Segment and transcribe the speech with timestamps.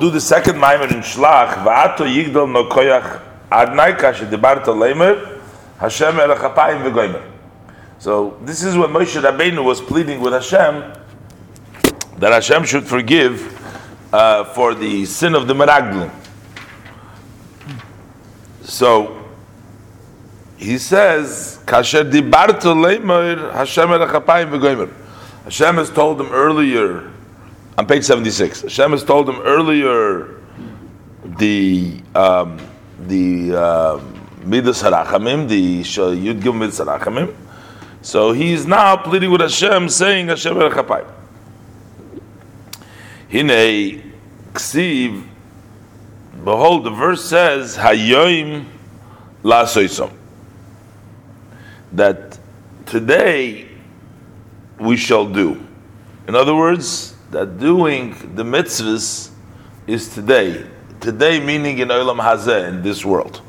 [0.00, 5.40] do the second Maimer in Shlach, Va'ato Yigdal no koyach adnai kashe debarta leimer,
[5.78, 7.28] Hashem erachapayim v'goymer.
[7.98, 10.92] So this is when Moshe Rabbeinu was pleading with Hashem
[12.18, 13.42] that Hashem should forgive
[14.14, 16.12] uh, for the sin of the Meraglim.
[18.62, 19.20] So
[20.58, 24.92] he says, Kasher dibarta leimer, Hashem erachapayim v'goymer.
[25.42, 27.10] Hashem has told him earlier
[27.78, 28.62] on page 76.
[28.62, 30.40] Hashem has told him earlier
[31.24, 32.58] the um,
[33.06, 37.32] the um, midas harachamim, the yud gim midas harachamim.
[38.02, 41.08] So he's now pleading with Hashem, saying Hashem erachapay.
[43.30, 44.12] Hine
[44.54, 45.24] ksiv.
[46.42, 48.64] Behold, the verse says Hayoim
[49.44, 50.12] lasoisom.
[51.92, 52.38] That
[52.86, 53.68] today
[54.80, 55.64] we shall do.
[56.26, 59.30] In other words, that doing the mitzvahs
[59.86, 60.66] is today.
[61.00, 63.40] Today meaning in Olam Hazeh, in this world.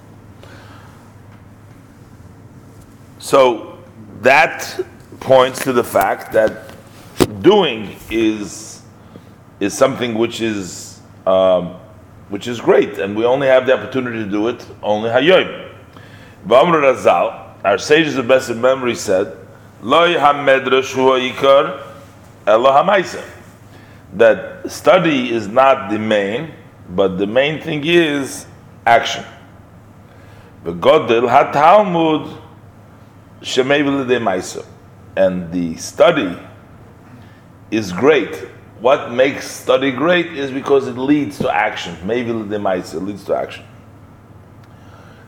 [3.19, 3.77] So
[4.21, 4.79] that
[5.19, 6.73] points to the fact that
[7.41, 8.81] doing is
[9.59, 11.75] is something which is um,
[12.29, 15.69] which is great, and we only have the opportunity to do it only hayoim.
[16.47, 19.35] V'amr Razal, our sages of blessed memory said,
[19.81, 21.81] "Loy hamedrash hu ikar,
[22.47, 23.23] elo hamaisa."
[24.13, 26.51] That study is not the main,
[26.89, 28.45] but the main thing is
[28.85, 29.23] action.
[30.63, 32.37] The Godel had Talmud
[35.15, 36.37] and the study
[37.71, 38.35] is great.
[38.79, 41.95] What makes study great is because it leads to action.
[42.05, 42.59] Maybe the
[42.99, 43.65] leads to action.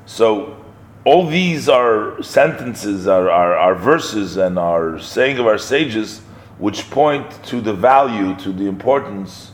[0.05, 0.63] So
[1.05, 6.21] all these are sentences, are, are, are verses, and are saying of our sages
[6.61, 9.51] which point to the value, to the importance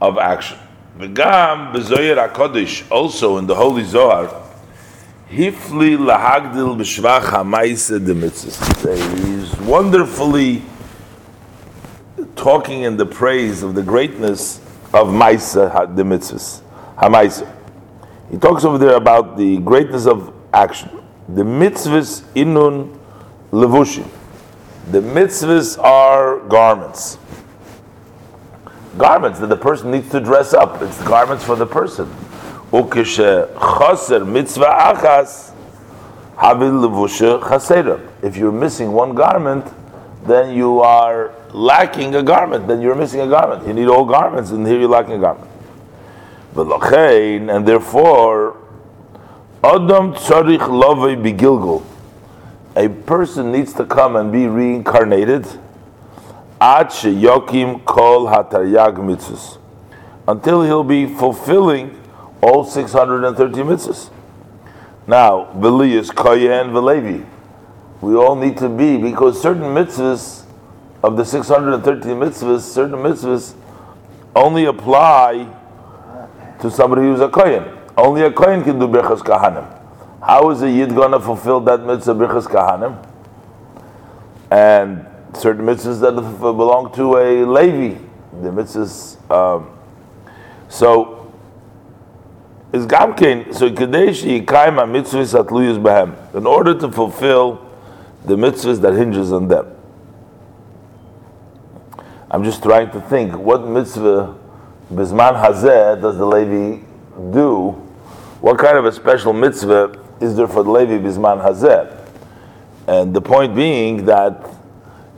[0.00, 0.58] of action.
[0.98, 4.26] V'gam b'zoyer HaKodesh, also in the Holy Zohar,
[5.30, 9.24] hifli lahagdil b'shvach ha'maise de mitzvahs.
[9.24, 10.62] He's wonderfully
[12.34, 14.58] talking in the praise of the greatness
[14.92, 16.60] of Maisa the mitzvahs,
[16.96, 17.44] ha'maise.
[18.32, 20.90] He talks over there about the greatness of action.
[21.28, 22.98] The mitzvahs inun
[23.52, 24.08] levushim
[24.90, 27.18] the mitzvahs are garments.
[28.98, 30.82] Garments that the person needs to dress up.
[30.82, 32.10] It's garments for the person.
[38.22, 39.66] If you're missing one garment,
[40.26, 42.66] then you are lacking a garment.
[42.66, 43.66] Then you're missing a garment.
[43.66, 45.48] You need all garments, and here you're lacking a garment.
[46.54, 48.56] And therefore,
[49.62, 51.82] Adam tzarich lovei begilgul
[52.74, 55.46] a person needs to come and be reincarnated
[56.60, 59.58] yokim kol hataryag mitzvahs
[60.28, 61.98] until he'll be fulfilling
[62.40, 64.10] all 630 mitzvahs.
[65.06, 67.26] Now, Vili is Koyen Velevi.
[68.00, 70.44] We all need to be because certain mitzvahs
[71.02, 73.54] of the 630 mitzvahs, certain mitzvahs
[74.34, 75.52] only apply
[76.60, 77.78] to somebody who's a Koyen.
[77.96, 79.81] Only a Koyen can do Birchas Kahanim.
[80.22, 83.04] How is a Yid going to fulfill that mitzvah Birchas Kahanim?
[84.52, 85.04] And
[85.36, 87.98] certain mitzvahs that belong to a Levi,
[88.40, 89.18] the mitzvahs.
[89.28, 89.76] Um,
[90.68, 91.32] so,
[92.72, 97.68] is Gamkin, so Kadesh Yikaima mitzvahs atluyus behem, in order to fulfill
[98.24, 99.74] the mitzvahs that hinges on them.
[102.30, 104.38] I'm just trying to think, what mitzvah
[104.92, 106.84] Bisman Hazeh does the Levi
[107.32, 107.70] do?
[108.40, 111.98] What kind of a special mitzvah is there for the Levi Bisman Hazeh?
[112.86, 114.48] And the point being that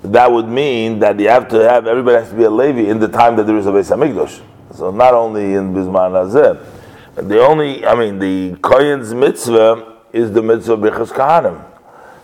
[0.02, 2.98] that would mean that you have to have everybody has to be a Levi in
[2.98, 4.42] the time that there is a Beis Hamikdash.
[4.74, 10.42] So not only in Bisman Hazeh, the only I mean the Kohen's mitzvah is the
[10.42, 11.64] mitzvah Birchas Kahanim.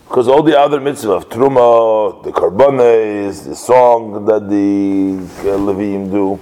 [0.06, 5.16] Because all the other mitzvah of Truma, the Karbones, the song that the
[5.48, 6.41] Levim do,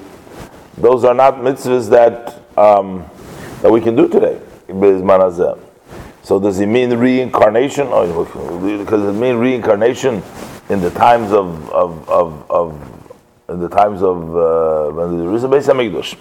[0.78, 3.04] those are not mitzvahs that um,
[3.62, 4.40] that we can do today.
[4.68, 5.67] Bisman Hazeh.
[6.28, 7.86] So does it mean reincarnation?
[7.86, 10.22] because it mean reincarnation
[10.68, 13.08] in the times of of of, of
[13.48, 16.18] in the times of uh, when there is a Beis Hamikdash.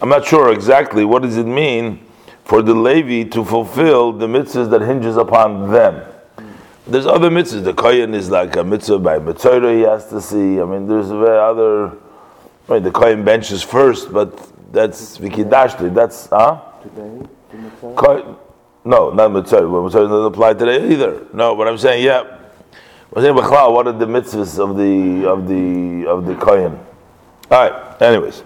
[0.00, 1.98] I'm not sure exactly what does it mean
[2.44, 6.04] for the Levi to fulfill the mitzvahs that hinges upon them.
[6.86, 7.64] There's other mitzvahs.
[7.64, 10.60] The Kohen is like a mitzvah by Mitzvah he has to see.
[10.60, 11.88] I mean, there's other.
[11.88, 14.30] I mean, the Kohen benches first, but
[14.72, 15.92] that's Vikidashti.
[15.92, 16.60] That's huh?
[16.84, 17.26] Today,
[18.86, 19.62] no, not mitzvah.
[19.62, 21.26] Mitzvah doesn't apply today either.
[21.32, 22.38] No, but I'm saying, yeah.
[23.14, 26.78] I'm saying, what are the mitzvahs of the of the of the kohen?
[27.50, 28.02] All right.
[28.02, 28.44] Anyways,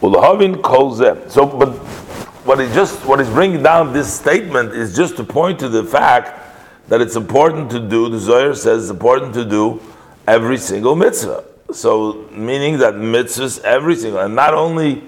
[0.00, 1.30] Ulahavin kol zeh.
[1.30, 1.70] So, but
[2.46, 5.84] what he just what he's bringing down this statement is just to point to the
[5.84, 6.42] fact
[6.88, 8.08] that it's important to do.
[8.08, 9.80] The Zohar says it's important to do
[10.26, 11.44] every single mitzvah.
[11.72, 15.02] So, meaning that mitzvahs every single, and not only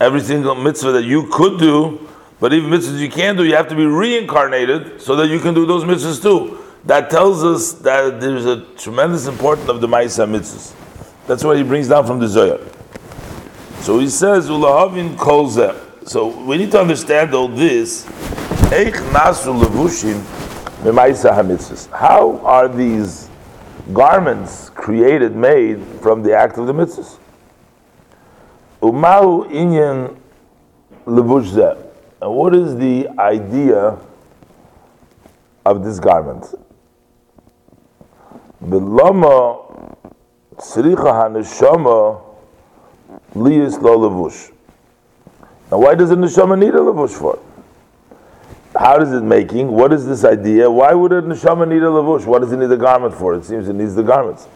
[0.00, 2.08] every single mitzvah that you could do,
[2.40, 5.54] but even mitzvahs you can't do, you have to be reincarnated so that you can
[5.54, 6.58] do those mitzvahs too.
[6.84, 10.74] That tells us that there's a tremendous importance of the Ma'isa mitzvahs.
[11.26, 12.60] That's what he brings down from the Zohar.
[13.80, 16.08] So he says, Ulahavin kolzeh.
[16.08, 18.04] So we need to understand all this.
[21.90, 23.30] How are these
[23.92, 27.18] garments created, made from the act of the mitzvahs?
[28.82, 30.16] Umahu inyan
[31.06, 31.83] levush
[32.24, 33.98] And what is the idea
[35.66, 36.54] of this garment?
[38.64, 39.60] Bilama
[40.56, 42.22] tzricha haneshama
[43.34, 44.50] liyis lo levush.
[45.70, 47.38] Now, why does a neshama need a levush for?
[48.74, 49.68] How does it making?
[49.68, 50.70] What is this idea?
[50.70, 52.24] Why would a neshama need a levush?
[52.24, 53.34] What does it need a garment for?
[53.34, 54.48] It seems it needs the garments.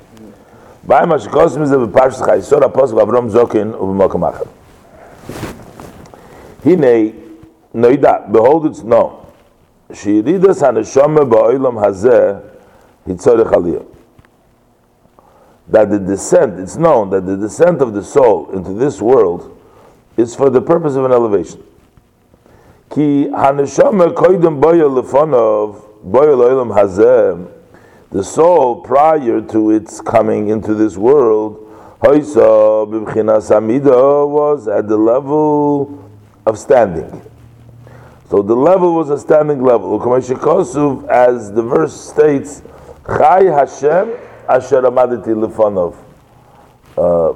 [0.87, 4.49] By mashikosim is a parshas chaysor apostle Avram Zokin u'b'makam achar.
[6.65, 7.28] Hine
[7.75, 9.27] noida behold it's no.
[9.91, 12.43] Shiridas haneshama ba'olam hazeh
[13.07, 13.87] hitzorech aliyah.
[15.69, 19.59] That the descent, it's known that the descent of the soul into this world
[20.17, 21.63] is for the purpose of an elevation.
[22.91, 27.55] Ki haneshama koidem boya lefonov boya loilam hazeh
[28.11, 31.67] the soul prior to its coming into this world
[32.01, 32.37] was
[34.69, 36.11] at the level
[36.47, 37.28] of standing.
[38.29, 39.95] So the level was a standing level.
[41.11, 42.63] As the verse states,
[43.07, 44.15] Chai Hashem
[44.49, 45.97] asher amaditi lefanov.
[46.97, 47.35] Uh,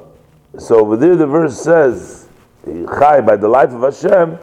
[0.59, 2.27] so over there the verse says,
[2.65, 4.37] Chai, by the life of Hashem,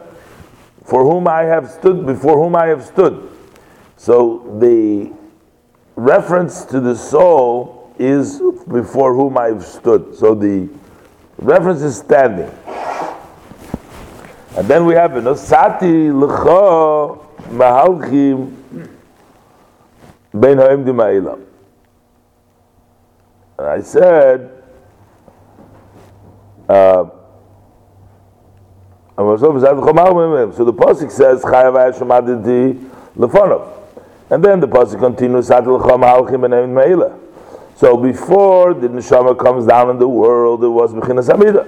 [0.83, 3.29] for whom I have stood, before whom I have stood.
[3.95, 5.13] So the
[5.95, 10.15] reference to the soul is before whom I have stood.
[10.15, 10.67] So the
[11.37, 12.51] reference is standing.
[14.57, 17.17] And then we have Sati l'cha
[17.49, 18.53] mahalchim
[20.33, 20.87] ben ha'im
[23.57, 24.51] And I said,
[26.67, 27.05] uh,
[29.17, 33.67] so the pasuk says, "Chayav Hashemaditi lefonov,"
[34.29, 36.41] and then the pasuk continues, Sati lqha mahalchim
[36.73, 37.17] ma'ila.
[37.75, 41.65] So before the neshama comes down in the world, it was bechinas amida.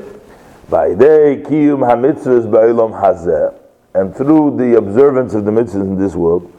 [0.70, 3.54] By day kiyum hamitzvahs ba'olam hazeh,
[3.94, 6.50] and through the observance of the mitzvahs in this world,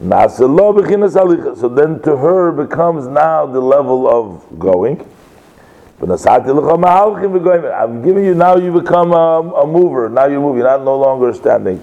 [0.00, 5.06] So then to her becomes now the level of going.
[6.02, 8.56] I'm giving you now.
[8.56, 10.08] You become a, a mover.
[10.08, 10.56] Now you move.
[10.56, 11.82] You're not no longer standing.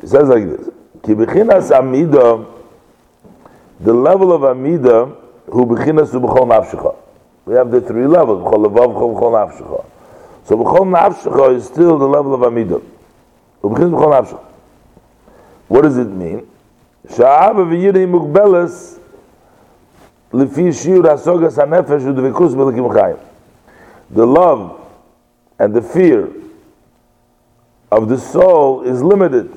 [0.00, 2.46] He says like this: amida,
[3.80, 5.14] the level of amida,
[5.46, 6.94] who bechinas ubechol nafshecha.
[7.44, 9.84] We have the three levels: bechol levav, bechol nafshecha.
[10.44, 12.82] So b'chol nafshecha is still the level of amidah.
[13.62, 14.44] Ub'chin b'chol nafshecha.
[15.68, 16.46] What does it mean?
[17.08, 18.98] Sha'aba v'yirei mugbeles
[20.32, 23.18] lefi shiur hasogas hanefesh u'dvekus b'lekim chayim.
[24.10, 24.80] The love
[25.58, 26.30] and the fear
[27.90, 29.56] of the soul is limited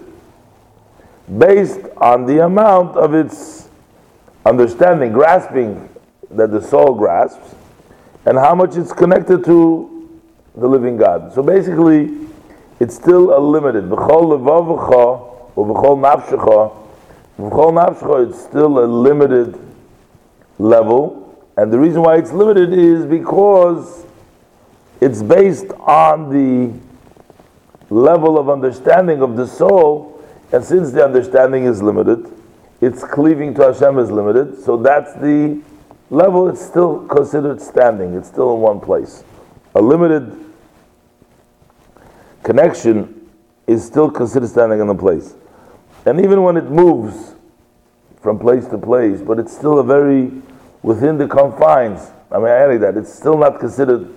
[1.37, 3.69] based on the amount of its
[4.45, 5.89] understanding, grasping
[6.31, 7.55] that the soul grasps,
[8.25, 10.19] and how much it's connected to
[10.55, 11.33] the living God.
[11.33, 12.17] So basically,
[12.79, 13.85] it's still a limited.
[13.85, 16.75] V'chol levavacha or v'chol nafshecha.
[17.37, 19.59] V'chol nafshecha, it's still a limited
[20.57, 21.47] level.
[21.57, 24.05] And the reason why it's limited is because
[25.01, 26.73] it's based on the
[27.93, 30.18] level of understanding of the soul.
[30.51, 32.31] And since the understanding is limited,
[32.81, 34.63] its cleaving to Hashem is limited.
[34.63, 35.61] So that's the
[36.09, 38.15] level, it's still considered standing.
[38.15, 39.23] It's still in one place.
[39.75, 40.35] A limited
[42.43, 43.29] connection
[43.67, 45.35] is still considered standing in the place.
[46.05, 47.35] And even when it moves
[48.21, 50.31] from place to place, but it's still a very
[50.81, 52.11] within the confines.
[52.31, 54.09] I mean, I that it's still not considered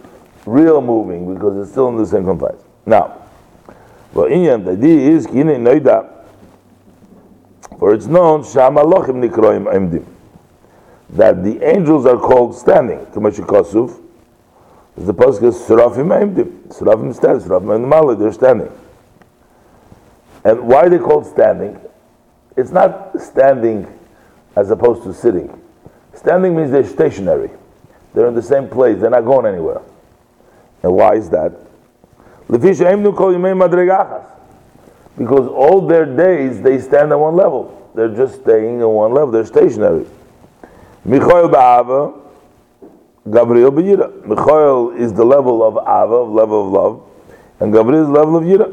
[0.47, 2.63] real moving because it's still in the same confines.
[2.87, 3.23] Now,
[4.13, 5.27] well, Inyan, the idea is.
[7.83, 10.07] For it's known Shamalochim Nikroim Imdim
[11.11, 13.01] that the angels are called standing.
[13.07, 14.01] Kamashikosuf
[14.97, 16.69] the pasuk is Serafim Aimdim.
[16.69, 18.71] Serafim stand, Serafim Aimdim they're standing.
[20.45, 21.77] And why they called standing?
[22.57, 23.93] It's not standing
[24.55, 25.61] as opposed to sitting.
[26.15, 27.51] Standing means they're stationary.
[28.15, 29.01] They're in the same place.
[29.01, 29.83] They're not going anywhere.
[30.85, 31.51] And why is that?
[35.17, 37.91] Because all their days they stand on one level.
[37.95, 39.31] They're just staying on one level.
[39.31, 40.07] They're stationary.
[41.05, 42.19] Michael ba'ava,
[43.31, 44.25] Gabriel b'yira.
[44.25, 47.03] Michael is the level of ava, level of love,
[47.61, 48.73] and Gabriel is the level of yira.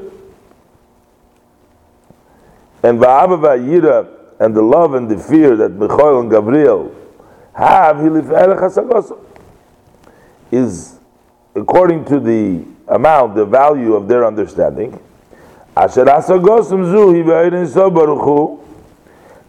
[2.83, 4.07] And ba'ava ba'yira,
[4.39, 6.95] and the love and the fear that Michael and Gabriel
[7.53, 7.99] have,
[10.51, 10.99] is
[11.55, 14.97] according to the amount, the value of their understanding,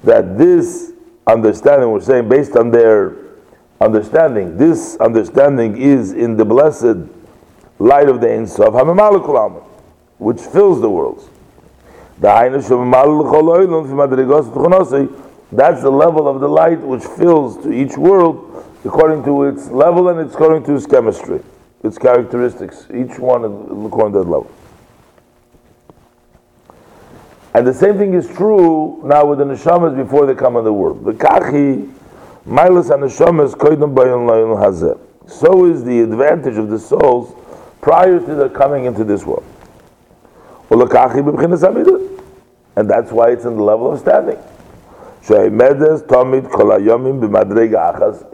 [0.05, 0.93] that this
[1.27, 3.17] understanding, we're saying based on their
[3.81, 6.99] understanding, this understanding is in the blessed
[7.79, 8.75] light of the Ein Sof,
[10.19, 11.29] which fills the worlds.
[12.21, 12.77] That's the
[15.91, 20.35] level of the light which fills to each world according to its level and it's
[20.35, 21.41] according to its chemistry
[21.83, 24.51] its characteristics, each one according to that level.
[27.53, 30.73] And the same thing is true now with the neshamas before they come in the
[30.73, 31.05] world.
[31.05, 31.93] The kachi,
[32.47, 34.99] milas and neshamas koydem bayon layon hazeh.
[35.29, 37.35] So is the advantage of the souls
[37.81, 39.45] prior to their coming into this world.
[40.71, 40.81] And
[42.89, 44.39] that's why it's in the level of standing.
[45.23, 45.53] It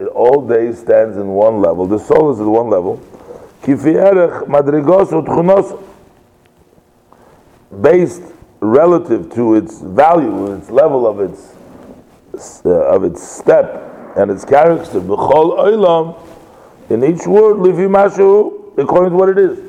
[0.07, 1.87] all day stands in one level.
[1.87, 3.01] The soul is at one level
[7.81, 8.21] based
[8.59, 11.53] relative to its value, its level of its
[12.65, 14.99] uh, of its step and its character.
[14.99, 16.17] B'chol oilam,
[16.89, 19.59] in each word, livi mashu, according to what it is.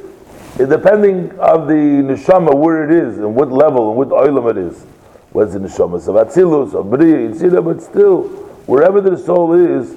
[0.58, 4.58] It, depending of the neshama where it is and what level and what oilam it
[4.58, 4.84] is.
[5.32, 6.00] What's the neshama?
[6.00, 8.22] So atzilus, or bri, but still,
[8.66, 9.94] wherever the soul is,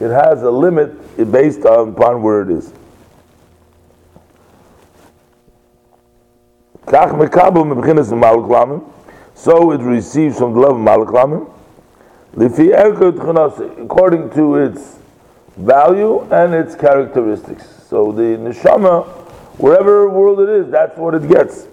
[0.00, 2.72] it has a limit based on, upon where it is.
[6.86, 8.82] Kach mekabel mebchinas lamim.
[9.34, 11.52] So it receives from the love of lamim.
[12.34, 14.98] Lifi erkot according to its
[15.56, 17.64] value and its characteristics.
[17.88, 19.06] So the neshama,
[19.58, 21.66] wherever world it is, that's what it gets.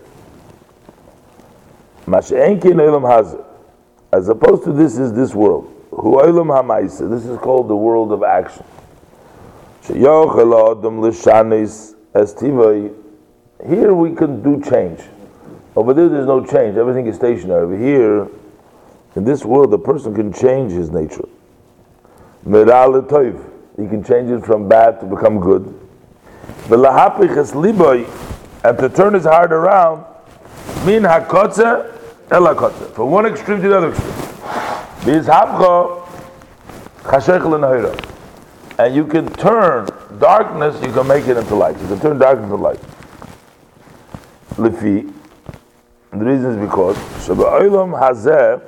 [2.06, 3.46] Mash'enkin elam hazir.
[4.12, 5.74] As opposed to this is this world.
[5.92, 7.10] Hu elam hamaisa.
[7.10, 8.66] This is called the world of action.
[9.84, 11.96] Sheyochel adam l'shanis
[13.68, 15.01] here we can do change.
[15.75, 16.78] Over there, there's no change.
[16.78, 17.63] Everything is stationary.
[17.63, 18.28] Over here,
[19.16, 21.28] in this world, the person can change his nature.
[22.46, 25.74] He can change it from bad to become good.
[28.62, 30.06] And to turn his heart around,
[30.86, 31.92] min hakotze
[32.30, 32.92] elakotze.
[32.94, 34.16] From one extreme to the other extreme.
[38.78, 39.88] And you can turn
[40.20, 41.80] darkness, you can make it into light.
[41.82, 42.80] You can turn darkness into light.
[44.58, 45.13] Lifi.
[46.12, 48.62] The reason is because Shabba'ilam Hazeh,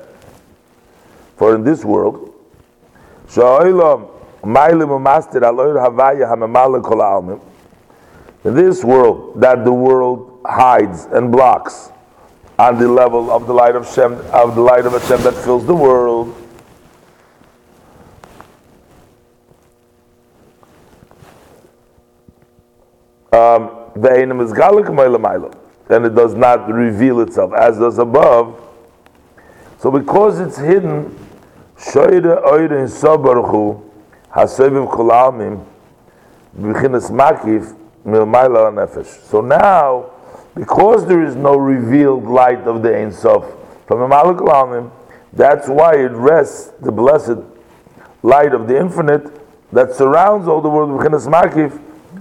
[1.37, 2.33] for in this world,
[3.27, 4.09] Shabba'ilam
[4.43, 7.41] Mailim Master Aloir Havaya Hamamala Kol
[8.43, 11.91] In this world, that the world hides and blocks
[12.57, 15.65] on the level of the light of Shem, of the light of Hashem that fills
[15.65, 16.35] the world.
[23.33, 23.71] Um,
[25.91, 28.57] then it does not reveal itself as does above.
[29.79, 31.17] So because it's hidden,
[31.77, 33.83] Shoyre Oire in Sobarchu,
[34.33, 35.65] Hasevim Kolamim,
[36.57, 39.21] Bichinas Makif, Milmaila Nefesh.
[39.25, 40.11] So now,
[40.55, 43.43] because there is no revealed light of the Ein Sof
[43.85, 44.91] from the Malak
[45.33, 47.39] that's why it rests the blessed
[48.23, 49.29] light of the infinite
[49.73, 51.77] that surrounds all the world Bichinas Makif,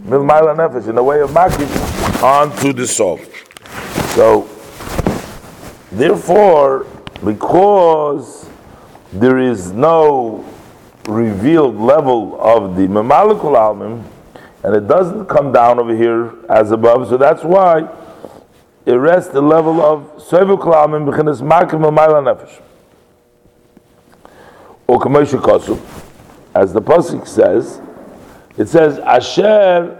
[0.06, 3.20] Milmaila Nefesh, in the way of Makif, onto the soul.
[4.14, 4.48] So,
[5.92, 6.86] therefore,
[7.24, 8.48] because
[9.12, 10.44] there is no
[11.06, 14.04] revealed level of the Mamalikul Almim,
[14.62, 17.88] and it doesn't come down over here as above, so that's why
[18.86, 22.60] it rests the level of Sevukul Almim B'chinas Makim Mamayla Nefesh.
[24.86, 25.80] Or Kamesha Kosu,
[26.54, 27.80] as the Pasuk says,
[28.56, 29.96] it says, Asher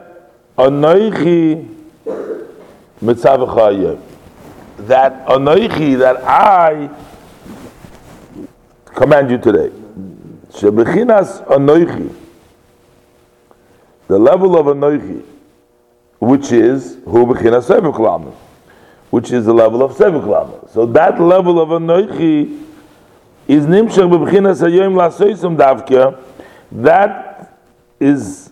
[0.58, 1.79] Anoichi
[4.86, 6.90] that anoichi that I
[8.84, 9.70] command you today.
[10.50, 12.14] Shebechinas anoichi,
[14.08, 15.24] the level of anoichi,
[16.18, 18.34] which is hu bechinas
[19.10, 20.68] which is the level of sevuklamen.
[20.70, 22.64] So that level of anoichi
[23.48, 26.16] is nimshach b'bchinas hayoim lasoisum davke,
[26.72, 27.58] that
[27.98, 28.50] is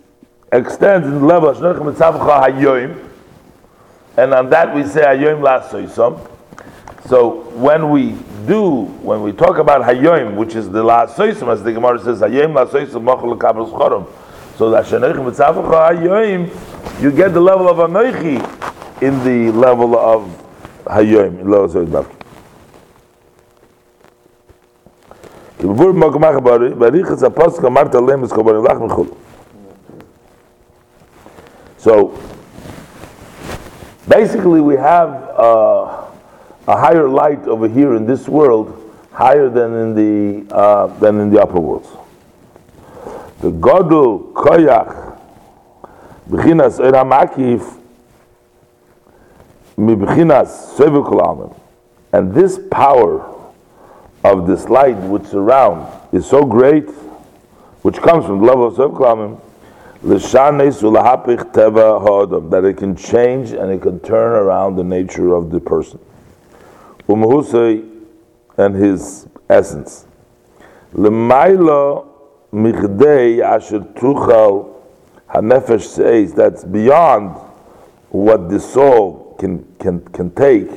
[0.50, 3.07] extends in the level of shnechem mitzavcha hayoim,
[4.18, 6.18] and on that we say hayoim lasoisum.
[7.06, 8.16] So when we
[8.48, 12.52] do, when we talk about hayoim, which is the lasoisum, as the Gemara says, hayoim
[12.52, 14.08] lasoisum machul kabel schorim.
[14.56, 18.42] So that shnechem mitzavcha hayoim, you get the level of anoichi
[19.00, 20.22] in the level of
[20.86, 22.14] hayoim, in of davke.
[31.78, 32.20] So
[34.08, 38.74] basically, we have a higher light over here in this world,
[39.12, 41.88] higher than in the uh, than in the upper worlds.
[43.40, 45.18] The Godul Koyach
[46.28, 47.78] B'chinas Eramakif
[49.76, 51.54] Mibchinas Sevukul
[52.12, 53.34] and this power
[54.24, 56.88] of this light which surrounds is so great,
[57.82, 59.40] which comes from the level of Sev Klamim,
[62.50, 65.98] that it can change and it can turn around the nature of the person.
[67.08, 67.88] Umhusay
[68.56, 70.06] and his essence.
[70.94, 72.06] Lemaila
[72.52, 74.74] michdei asher tuchal
[75.30, 77.36] hanefesh says that's beyond
[78.10, 80.70] what the soul can can can take.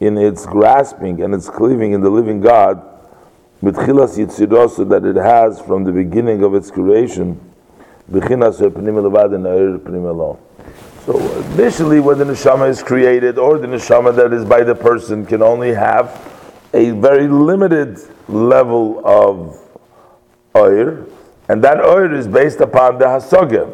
[0.00, 2.89] In its grasping and its cleaving in the living God,
[3.62, 7.38] mitchilas yitzirosa that it has from the beginning of its creation.
[8.12, 8.18] So
[11.52, 15.42] initially, when the neshama is created, or the neshama that is by the person, can
[15.42, 16.20] only have
[16.74, 17.98] a very limited
[18.28, 19.56] level of
[20.54, 21.06] oir,
[21.48, 23.72] and that oir is based upon the hasaga.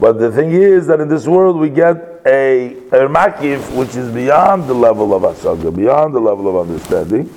[0.00, 4.66] But the thing is that in this world we get a ermakif which is beyond
[4.68, 7.32] the level of asaga, beyond the level of understanding,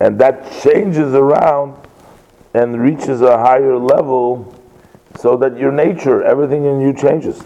[0.00, 1.76] and that changes around
[2.54, 4.54] and reaches a higher level
[5.16, 7.42] so that your nature, everything in you changes.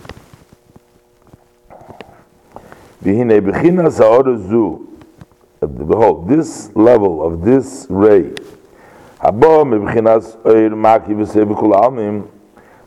[5.61, 8.33] Behold, this level of this ray,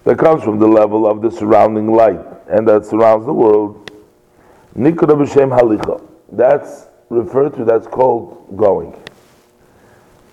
[0.04, 3.92] that comes from the level of the surrounding light and that surrounds the world.
[6.32, 7.66] That's referred to.
[7.66, 8.96] That's called going.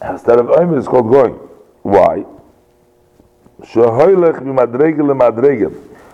[0.02, 1.34] Instead of oimer, it's called going.
[1.82, 2.24] Why?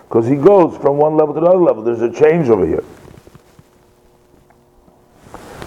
[0.08, 1.82] Because he goes from one level to another level.
[1.82, 2.84] There's a change over here.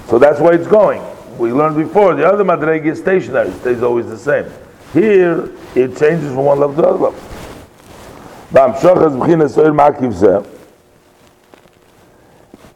[0.08, 1.02] So that's why it's going.
[1.38, 4.46] We learned before the other madrega is stationary, it stays always the same.
[4.94, 7.20] Here it changes from one level to another level.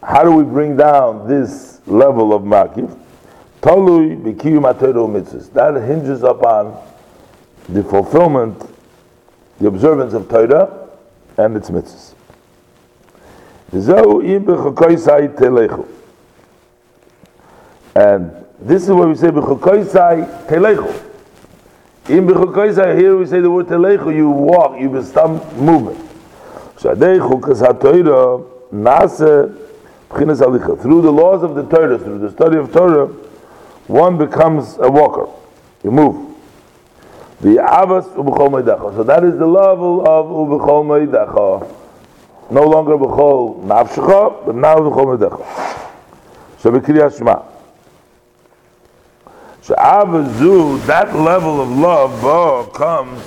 [0.03, 2.97] How do we bring down this level of makif?
[3.61, 5.51] Tolui mitzvahs.
[5.53, 6.77] That hinges upon
[7.67, 8.63] the fulfillment,
[9.59, 10.89] the observance of Torah
[11.37, 12.13] and its mitzvahs.
[17.95, 21.05] And this is what we say, b'chukoisai telechu.
[22.09, 25.99] In Bechukoisa, here we say the word telechu, you walk, you become movement.
[26.77, 29.55] Shadechu kasatoira nase
[30.09, 30.81] b'chinas alicha.
[30.81, 33.13] Through the laws of the Torah, through the study of Torah,
[33.89, 35.27] one becomes a walker.
[35.83, 36.35] You move.
[37.41, 38.95] The avas ubechol.
[38.95, 41.75] So that is the level of ubechol meidacha.
[42.51, 45.89] No longer bechol nafshecha, but now ubechol meidacha.
[46.59, 47.43] So b'kriyas shema.
[49.61, 53.21] So Avazu, that level of love oh, comes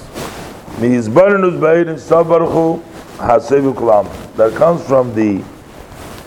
[4.37, 5.45] that comes from the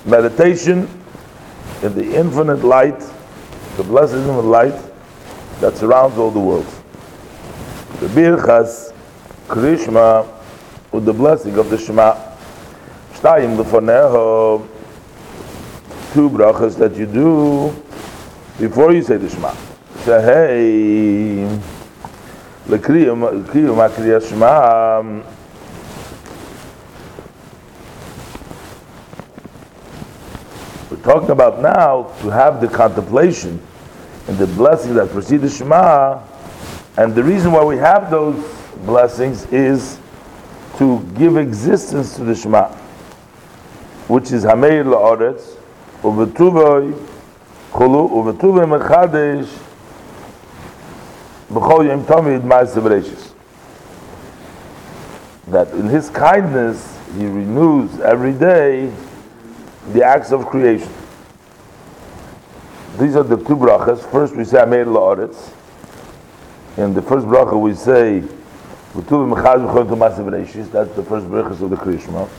[0.05, 0.87] meditation
[1.83, 3.01] in the infinite light,
[3.77, 4.75] the blessed of light
[5.59, 6.65] that surrounds all the world.
[7.99, 8.93] The Birchas
[9.47, 10.27] Krishma
[10.91, 12.15] with the blessing of the Shema.
[13.13, 14.67] Shtayim lefaneho
[16.13, 17.75] two brachas that you do
[18.57, 19.53] before you say the Shema.
[20.05, 21.59] Say, hey,
[22.67, 25.01] lekriyam, lekriyam, shema
[31.05, 33.61] talking about now to have the contemplation
[34.27, 36.19] and the blessing that precede the Shema,
[36.97, 38.43] and the reason why we have those
[38.85, 39.99] blessings is
[40.77, 42.69] to give existence to the Shema,
[44.07, 45.55] which is Hameir La'oretz,
[46.01, 46.91] Uvetuvoi,
[47.71, 49.61] Chulu, Uvetuvoi Mechadesh,
[55.47, 58.91] that in His kindness He renews every day
[59.93, 60.91] the acts of creation.
[62.97, 63.99] these are the two brachas.
[64.11, 65.51] First we say Ameir La'aretz.
[66.77, 68.23] In the first bracha we say.
[68.93, 69.05] That's
[70.95, 72.29] the first brachas of the Krishma.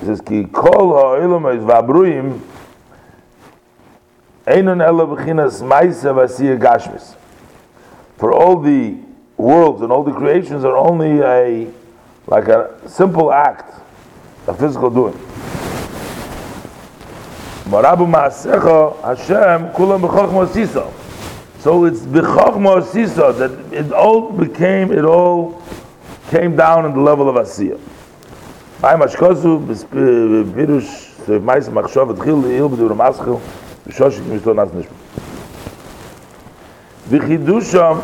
[0.00, 2.40] It says Ki Kol Ha'olam Ha'is V'abruim
[4.46, 7.16] Einon Ela B'chinas Maisa V'asiyah Gashmis.
[8.16, 8.96] For all the
[9.36, 11.70] worlds and all the creations are only a
[12.26, 13.74] like a simple act,
[14.46, 15.18] a physical doing.
[17.66, 20.92] Marabu Ma'asecha Hashem Kulam B'chochma Siso.
[21.60, 25.62] So it's B'chochma Siso that it all became, it all
[26.28, 27.78] came down in the level of Asiyah.
[28.80, 33.40] Ma'im Ashkosu B'pirush So Mais Machshov Atchil Le'il B'dur Maschil
[33.88, 34.94] B'shoshik Mishto Nas Nishma.
[37.08, 38.02] V'chidusham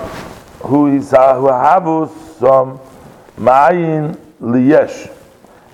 [0.61, 2.81] Hu Yisa Hu Havu Som
[3.39, 5.11] Ma'ayin Liyesh.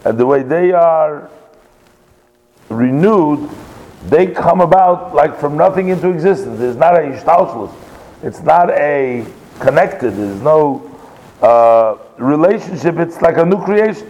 [0.04, 1.30] And the way they are
[2.68, 3.48] renewed
[4.08, 6.60] they come about like from nothing into existence.
[6.60, 7.74] It's not a ishtalshlus.
[8.22, 9.26] It's not a
[9.58, 10.12] connected.
[10.12, 10.82] There's no
[11.42, 12.98] uh, relationship.
[12.98, 14.08] It's like a new creation.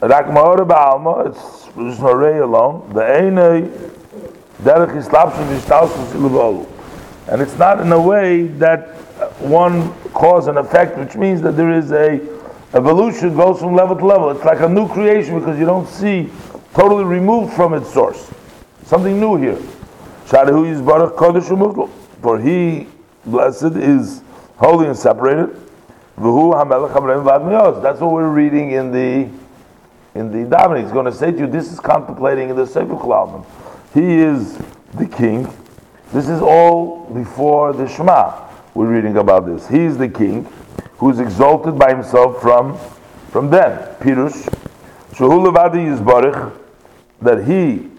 [0.00, 1.28] Rak ba'alma.
[1.30, 2.92] It's just ray alone.
[2.94, 3.70] The ene
[4.62, 6.68] derech islapshim ishtalshlus
[7.28, 8.94] And it's not in a way that
[9.40, 12.20] one cause and effect, which means that there is a
[12.74, 14.30] evolution goes from level to level.
[14.30, 16.30] It's like a new creation because you don't see
[16.74, 18.30] totally removed from its source.
[18.84, 19.58] Something new here.
[20.26, 21.88] Shadahu is Baruch Kodesh Umuklo.
[22.20, 22.86] For he,
[23.24, 24.22] blessed, is
[24.56, 25.56] holy and separated.
[26.16, 29.28] That's what we're reading in the
[30.14, 30.82] in the davening.
[30.82, 33.44] He's going to say to you, this is contemplating in the Sefer Klalman.
[33.92, 34.56] He is
[34.94, 35.48] the king.
[36.12, 38.48] This is all before the Shema.
[38.74, 39.66] We're reading about this.
[39.66, 40.44] He is the king
[40.98, 42.78] who is exalted by himself from
[43.30, 43.76] from them.
[43.96, 44.46] Pirush.
[45.14, 46.52] Shahu Levadi is Baruch.
[47.22, 47.90] That he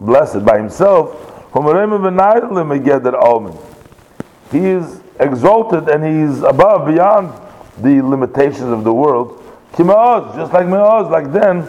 [0.00, 1.16] blessed by himself,
[4.52, 7.32] he is exalted and he is above, beyond
[7.78, 9.42] the limitations of the world.
[9.76, 11.66] Just like Me'oz, like then,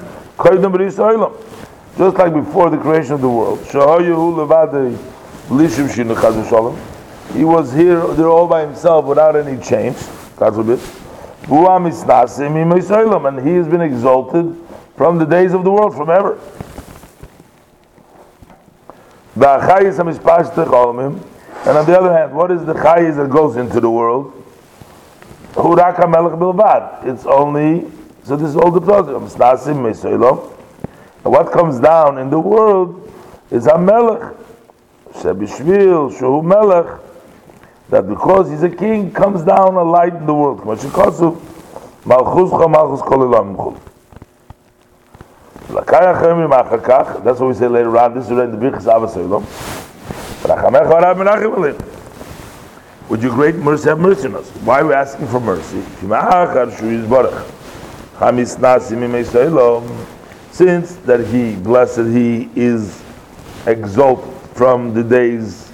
[1.97, 3.59] just like before the creation of the world.
[7.33, 9.97] He was here, there all by himself without any change.
[10.37, 10.79] God forbid.
[11.49, 14.55] And he has been exalted
[14.95, 16.37] from the days of the world, from ever.
[21.65, 24.33] And on the other hand, what is the chayis that goes into the world?
[25.55, 27.91] It's only,
[28.23, 29.23] so this is all the program.
[31.23, 33.11] And what comes down in the world
[33.51, 34.35] is a melech.
[35.13, 36.99] Shebishvil, Shehu melech.
[37.89, 40.65] That because he's a king, comes down a light in the world.
[40.65, 43.77] Malchus malchus kol
[47.23, 48.13] that's what we say later on.
[48.15, 49.43] This is in the Birchas Avasoilom.
[53.09, 54.49] Would you great mercy have mercy on us?
[54.63, 55.83] Why are we asking for mercy?
[60.51, 63.01] Since that he, blessed he, is
[63.65, 65.71] exalted from the days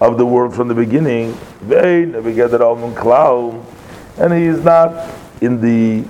[0.00, 1.34] of the world from the beginning,
[4.18, 5.08] and he is not
[5.40, 6.04] in the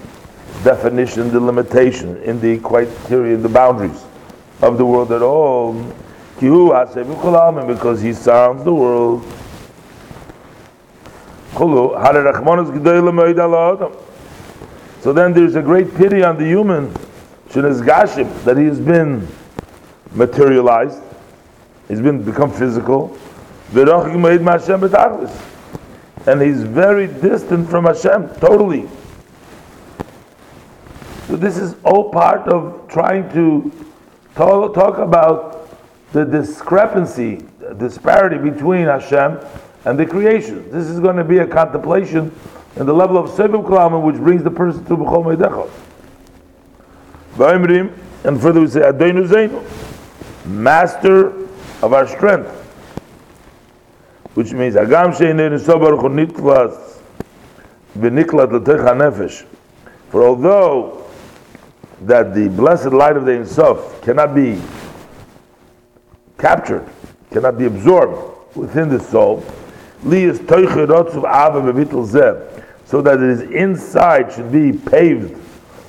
[0.67, 4.05] definition, the limitation, in the criteria, the boundaries
[4.61, 5.75] of the world at all.
[6.41, 9.23] Because he sounds the world.
[15.01, 16.93] So then there's a great pity on the human,
[17.53, 19.29] that he has been
[20.13, 21.01] materialized,
[21.87, 23.17] he's been become physical,
[26.27, 28.89] and he's very distant from Hashem, totally.
[31.27, 33.73] So this is all part of trying to
[34.37, 35.69] talk, talk about
[36.13, 39.41] the discrepancy, the disparity between Hashem
[39.85, 40.71] and the creation.
[40.71, 42.33] This is going to be a contemplation
[42.77, 45.71] in the level of Seviv Kalam, which brings the person to B'chol Meidechot.
[48.25, 51.29] And further we say, Adonu Zainu, master
[51.83, 52.49] of our strength.
[54.35, 57.01] Which means, Agam Shein Sobar Chonitlas,
[57.99, 59.45] V'niklat L'techa Nefesh.
[60.11, 61.06] For although
[62.03, 64.61] that the blessed light of the Ein Sof cannot be
[66.39, 66.87] captured,
[67.31, 69.43] cannot be absorbed within the soul,
[72.85, 75.35] so that his inside should be paved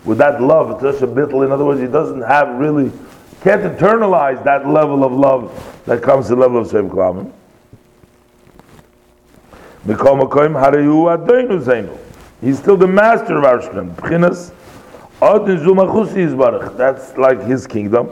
[0.06, 0.82] with that love.
[0.82, 2.92] In other words, he doesn't have really,
[3.42, 5.52] can't internalize that level of love
[5.86, 7.32] that comes to the level of Sev Klamim.
[12.42, 14.02] He's still the master of our strength.
[15.20, 18.12] That's like his kingdom.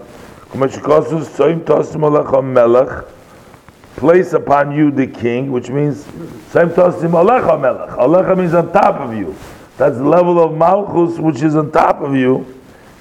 [3.95, 6.05] Place upon you the king, which means
[6.53, 9.35] Allah means on top of you.
[9.77, 12.45] That's the level of Malchus which is on top of you.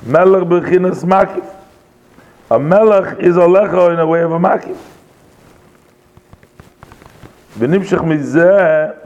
[0.04, 1.46] Melech makif.
[2.50, 4.76] A melech is alecha in a way of a makif.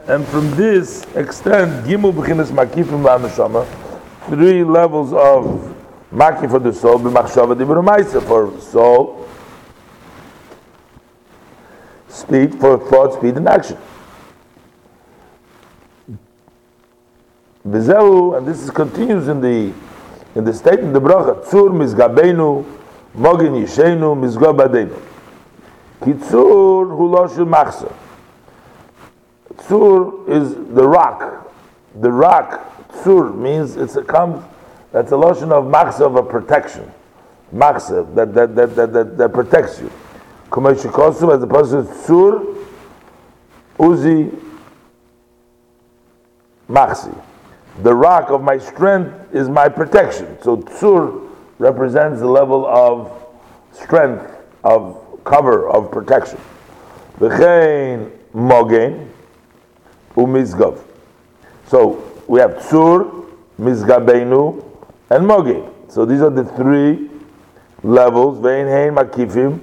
[0.09, 3.65] And from this extent, Gimel bechinas makifim la'aneshama
[4.29, 5.75] three levels of
[6.13, 9.19] maki for the soul, b'machshava dibrumaisa for soul,
[12.09, 13.77] Speed for thought, speed, and action.
[17.67, 19.73] V'zehu, and this is, continues in the
[20.35, 22.65] in the statement the bracha tzur mizgabeinu
[23.15, 24.95] mogin yishenu mizgabadeinu
[26.01, 27.27] kitzur hu lo
[29.57, 31.47] tzur is the rock
[32.01, 34.43] the rock tzur, means it's a comes,
[34.91, 36.91] that's a lotion of machsa of a protection.
[37.53, 39.91] Machsa, that, that, that, that, that, that protects you.
[40.49, 42.57] Kumeshikosu, as opposed to Tzur
[43.77, 44.37] uzi,
[46.69, 47.15] machsi.
[47.81, 50.37] The rock of my strength is my protection.
[50.41, 53.11] So tzur represents the level of
[53.71, 54.29] strength,
[54.63, 56.39] of cover, of protection.
[57.19, 59.09] V'chein mogen,
[60.15, 60.81] umizgav.
[61.67, 63.25] So we have Tzur,
[63.59, 64.63] Mizgabeinu,
[65.09, 65.67] and Mogi.
[65.89, 67.09] So these are the three
[67.81, 68.37] levels.
[68.37, 69.59] Vein, Hein, Makifim,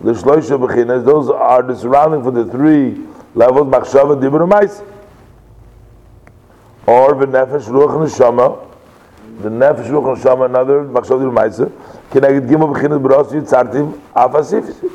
[0.00, 1.04] the Shloisha Bechinas.
[1.04, 3.00] Those are the surrounding for the three
[3.36, 3.68] levels.
[3.68, 4.82] Machshava, Dibur, Mais.
[6.86, 8.66] Or Nefesh, Ruach, Neshama.
[9.40, 11.56] The Nefesh, Ruach, Neshama, another Machshava, Dibur, Mais.
[12.10, 14.92] Keneged Gimel, Bechinas, Barasi, Tzartim, Afasif.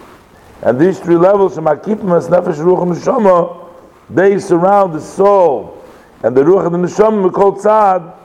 [0.61, 3.69] And these three levels, Makifim, as Nefesh, Ruach, Neshama,
[4.09, 5.82] they surround the soul
[6.23, 8.15] and the ruach and the neshama called tzad.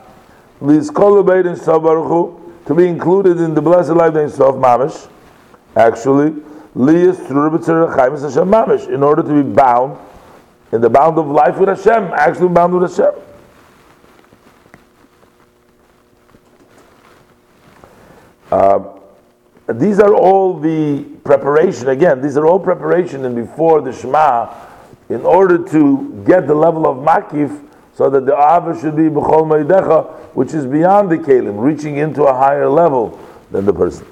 [0.61, 5.11] Lis kolobeit in sabaruchu to be included in the blessed life of Sof mamish.
[5.77, 6.31] Actually
[6.77, 9.99] liyas Hashem mamish in order to be bound
[10.73, 13.15] in the bound of life with Hashem actually bound with Hashem.
[18.51, 18.85] Uh,
[19.75, 24.55] these are all the preparation again these are all preparation and before the Shema
[25.09, 27.68] in order to get the level of makif,
[27.99, 32.23] so that the ava should be b'chol meidecha, which is beyond the kelim, reaching into
[32.23, 33.19] a higher level
[33.51, 34.07] than the person.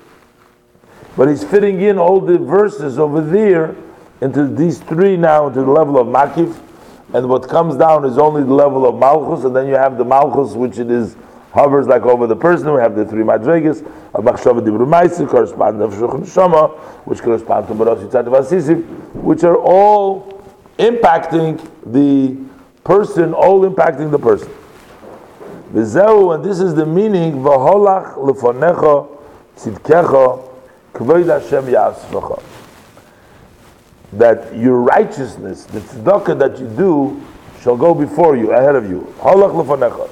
[1.17, 3.77] But he's fitting in all the verses over there
[4.21, 6.59] into these three now into the level of makif,
[7.15, 10.05] and what comes down is only the level of malchus, and then you have the
[10.05, 11.15] malchus, which it is
[11.53, 12.75] hovers like over the person.
[12.75, 16.71] We have the three madregas of machshava dibru ma'aser, correspond to shama,
[17.05, 18.83] which correspond to barosi tzad
[19.15, 20.43] which are all
[20.77, 22.37] impacting the
[22.87, 24.49] person, all impacting the person.
[25.73, 29.09] V'zehu, and this is the meaning, v'holach lefonecha
[29.57, 30.49] tzidkecha
[30.95, 32.43] kvoid Hashem yasvacha.
[34.13, 37.21] That your righteousness, the tzedakah that you do,
[37.61, 39.13] shall go before you, ahead of you.
[39.19, 40.09] Holach lefonecha.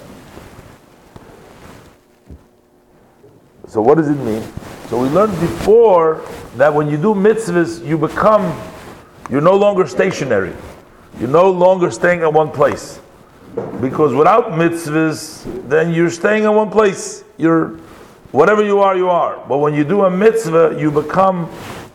[3.68, 4.42] So what does it mean?
[4.88, 6.22] So we learned before
[6.56, 8.60] that when you do mitzvahs, you become
[9.30, 10.52] you're no longer stationary.
[11.18, 13.00] You're no longer staying in one place.
[13.80, 17.22] Because without mitzvahs, then you're staying in one place.
[17.36, 17.76] You're
[18.32, 19.44] whatever you are, you are.
[19.48, 21.48] But when you do a mitzvah, you become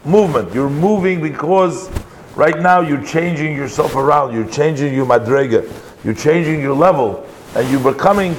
[0.06, 0.54] movement.
[0.54, 1.90] You're moving because
[2.36, 4.34] right now you're changing yourself around.
[4.34, 5.70] You're changing your madrega.
[6.06, 8.36] You're changing your level, and you're becoming.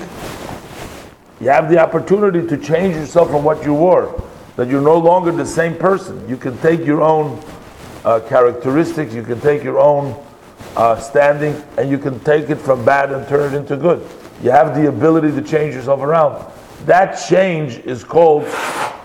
[1.41, 4.19] You have the opportunity to change yourself from what you were.
[4.57, 6.27] That you're no longer the same person.
[6.27, 7.43] You can take your own
[8.05, 10.15] uh, characteristics, you can take your own
[10.77, 14.07] uh, standing, and you can take it from bad and turn it into good.
[14.43, 16.51] You have the ability to change yourself around.
[16.87, 18.45] That change is called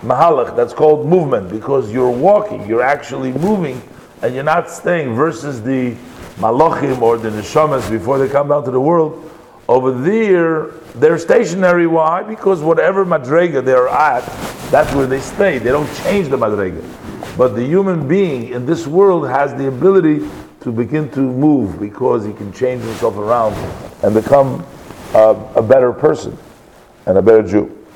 [0.01, 3.81] mahalach, that's called movement, because you're walking, you're actually moving,
[4.21, 5.95] and you're not staying, versus the
[6.37, 9.31] malachim or the neshamas before they come down to the world.
[9.67, 11.87] Over there, they're stationary.
[11.87, 12.21] Why?
[12.21, 14.23] Because whatever madrega they're at,
[14.69, 15.57] that's where they stay.
[15.57, 16.83] They don't change the madrega.
[17.35, 20.29] But the human being in this world has the ability
[20.65, 23.53] to begin to move because he can change himself around
[24.03, 24.65] and become
[25.13, 26.35] a better person
[27.05, 27.87] and a better Jew.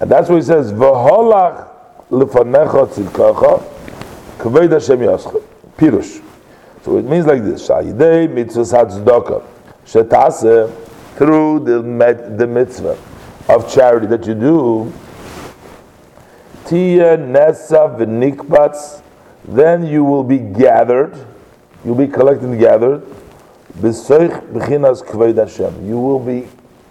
[0.00, 1.66] And that's what he says, V'holach
[2.10, 5.42] lefanecha tzidkacha kaved Hashem yaschel.
[5.78, 6.22] Pirush.
[6.82, 9.42] So it means like this, Shayidei mitzvah tzedakah
[9.86, 10.70] shetase
[11.16, 12.98] through the, the mitzvah
[13.48, 14.92] of charity that you do
[16.66, 19.02] Tia Nesa V'nikbats,
[19.46, 21.14] then you will be gathered,
[21.84, 23.02] you'll be collected and gathered,
[23.78, 25.86] B'chinas Hashem.
[25.86, 26.48] You will be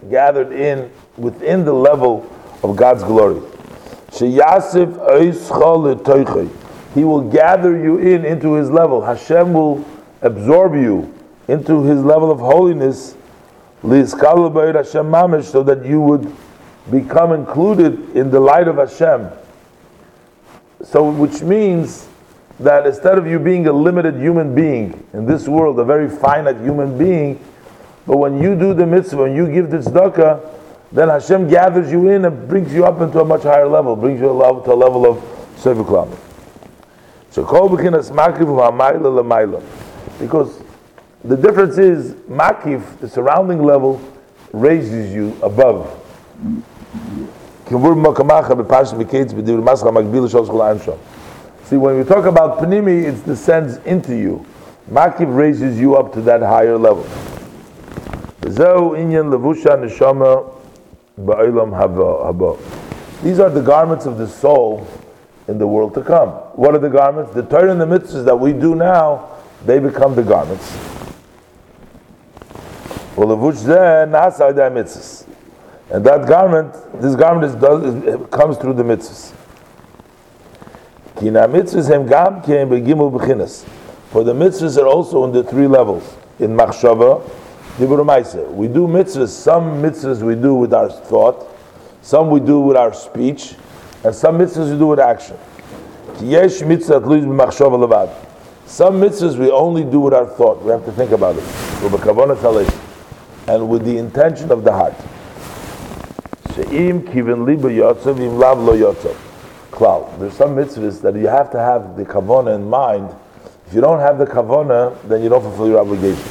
[0.09, 2.29] gathered in, within the level
[2.61, 3.41] of God's glory.
[6.93, 9.01] He will gather you in into His level.
[9.01, 9.83] Hashem will
[10.21, 11.13] absorb you
[11.47, 13.15] into His level of holiness,
[13.81, 16.31] Hashem mamish, so that you would
[16.91, 19.29] become included in the light of Hashem.
[20.83, 22.07] So, which means
[22.59, 26.57] that instead of you being a limited human being in this world, a very finite
[26.61, 27.43] human being,
[28.05, 30.39] but when you do the mitzvah, and you give the tzedakah,
[30.91, 34.19] then Hashem gathers you in and brings you up into a much higher level, brings
[34.19, 35.17] you to a level of
[35.55, 36.15] Seviklam.
[37.31, 39.63] So kol b'chinas makiv ha'mayla l'mayla.
[40.19, 40.61] Because
[41.23, 43.99] the difference is, makif, the surrounding level,
[44.51, 45.99] raises you above.
[51.73, 54.45] See, when we talk about panimi, it descends into you.
[54.91, 57.01] Makiv raises you up to that higher level.
[58.41, 58.59] These
[63.39, 64.87] are the garments of the soul
[65.47, 66.29] in the world to come.
[66.53, 67.33] What are the garments?
[67.33, 69.29] The Torah and the mitzvahs that we do now,
[69.65, 70.71] they become the garments.
[75.89, 79.33] And that garment, this garment is, does, is, comes through the mitzvahs.
[84.13, 86.17] For the mitzvahs are also in the three levels.
[86.39, 87.21] In machshava,
[87.77, 89.29] dibur we do mitzvahs.
[89.29, 91.47] Some mitzvahs we do with our thought,
[92.01, 93.55] some we do with our speech,
[94.03, 95.37] and some mitzvahs we do with action.
[98.65, 100.61] Some mitzvahs we only do with our thought.
[100.61, 101.43] We have to think about it.
[103.47, 104.95] And with the intention of the heart.
[109.73, 110.19] Klal.
[110.19, 113.09] There's some mitzvahs that you have to have the kavona in mind.
[113.65, 116.23] If you don't have the kavona, then you don't fulfill your obligation.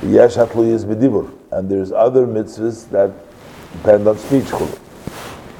[0.00, 1.32] Hatlu is bedibur.
[1.50, 3.10] And there's other mitzvahs that
[3.72, 4.44] depend on speech.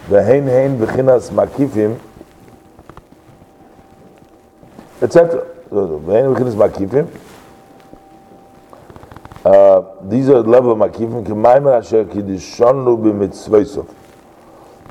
[0.09, 1.99] Ve'hein hein v'chinas makifim
[5.03, 5.47] etc.
[5.71, 7.09] Ve'hein v'chinas makifim
[9.45, 11.25] uh, these are the level of makifim.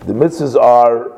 [0.06, 1.17] The mitzvahs are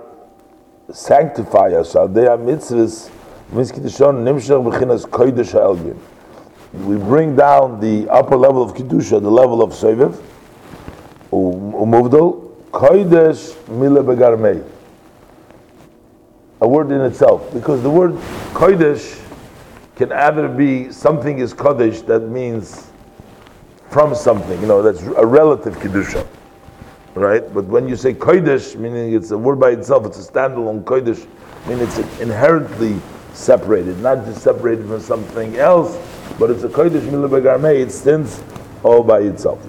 [0.91, 1.93] sanctify us.
[1.93, 3.10] They are mitzvahs.
[3.52, 5.97] Means kiddushon nimshach b'chinas kodesh ha'elgin.
[6.71, 10.13] We bring down the upper level of kedusha, the level of soviv,
[11.34, 14.63] um, umuvdal kodesh mila.
[16.62, 18.12] A word in itself, because the word
[18.54, 19.19] kodesh
[19.95, 22.91] can either be something is kodesh that means
[23.89, 24.62] from something.
[24.62, 26.28] You know, that's a relative kedusha,
[27.15, 27.54] right?
[27.54, 31.28] But when you say kodesh, meaning it's a word by itself, it's a standalone kodesh,
[31.67, 33.00] meaning it's inherently
[33.34, 35.98] separated, not just separated from something else,
[36.38, 37.80] but it's a kodesh milabegarmei.
[37.80, 38.41] It stands
[38.84, 39.65] all by itself.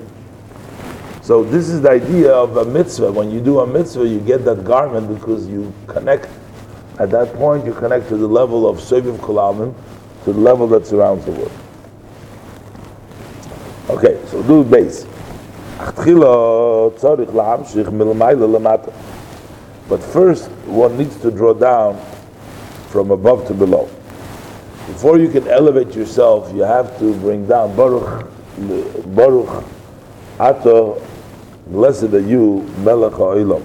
[1.23, 3.13] So this is the idea of a mitzvah.
[3.13, 6.29] When you do a mitzvah, you get that garment because you connect.
[6.99, 9.75] At that point, you connect to the level of Seviv Kolamim,
[10.25, 11.53] to the level that surrounds the world.
[13.91, 15.07] Okay, so do base.
[19.89, 21.99] But first, one needs to draw down
[22.89, 23.89] from above to below.
[24.87, 28.27] Before you can elevate yourself, you have to bring down Baruch,
[29.15, 29.65] Baruch,
[30.39, 31.01] Ato,
[31.67, 33.65] blessed are you, Melech HaOlam.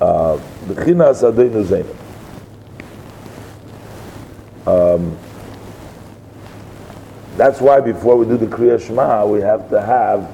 [0.00, 1.94] Uh, B'chinas Adenu Zainu.
[4.66, 5.18] Um,
[7.38, 10.28] that's why before we do the Kriya Shema, we have to have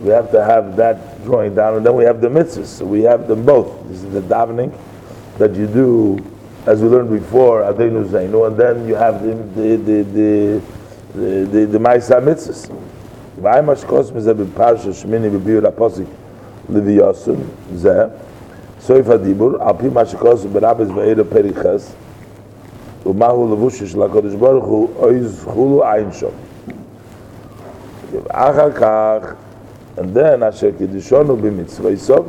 [0.00, 2.66] we have to have that drawing down, and then we have the mitzvahs.
[2.66, 3.88] So we have them both.
[3.88, 4.72] This is the davening
[5.38, 6.18] that you do,
[6.66, 10.62] as we learned before, Adenu Zainu, and then you have the the the the
[11.14, 12.68] the, the, the Ma'isa mitzvahs.
[16.68, 18.10] L'viyosun zeh
[18.78, 21.94] soif hadibur al pi mashkos b'rabes v'eira periches
[23.06, 26.30] ומהו לבוש של הקדוש ברוך הוא, אוי זכולו עין שום.
[28.28, 29.34] אחר כך,
[29.98, 32.26] and then אשר קידשונו במצווה סוף,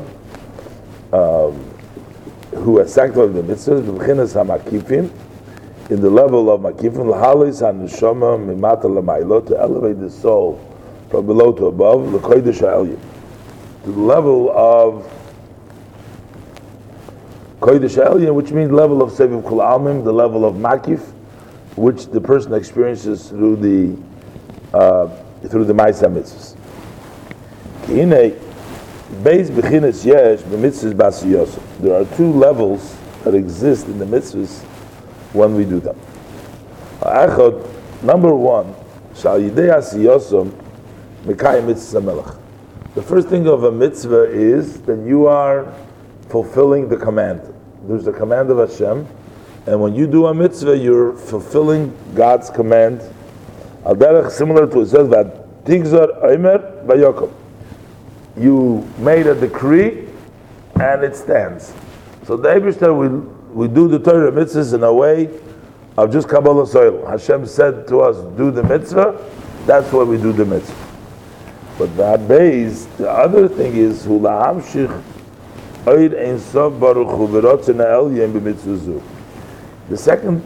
[2.54, 5.08] who has sanctified the mitzvahs, בבחינס המקיפים,
[5.90, 10.60] in the level of makifim, lahalis haneshama mimata lamailo, to elevate the soul
[11.10, 13.00] from below to above, lekoidesh ha'elyin,
[13.84, 15.04] to the level of
[17.60, 21.02] Kodesh Elyon, which means level of Seviv Kul Almim, the level of Makif,
[21.76, 23.98] which the person experiences through the
[24.74, 25.08] uh,
[25.48, 26.56] through the Ma'isa mitzvahs.
[31.80, 34.62] There are two levels that exist in the mitzvahs
[35.34, 35.98] when we do them.
[38.02, 38.74] Number one,
[42.96, 45.74] The first thing of a mitzvah is that you are
[46.30, 47.42] fulfilling the command.
[47.84, 49.08] there's a command of Hashem,
[49.66, 53.02] and when you do a mitzvah, you're fulfilling God's command.
[53.86, 57.34] Al derech similar to it says that tigzar omer bayokom.
[58.38, 60.08] You made a decree,
[60.80, 61.74] and it stands.
[62.26, 63.10] So the Ebershter we
[63.54, 65.30] we do the Torah mitzvahs in a way
[65.98, 67.06] of just Kabbalah soil.
[67.06, 69.20] Hashem said to us, do the mitzvah.
[69.66, 70.88] That's why we do the mitzvah.
[71.78, 75.04] But that base, the other thing is hula hamshich
[79.90, 80.44] the second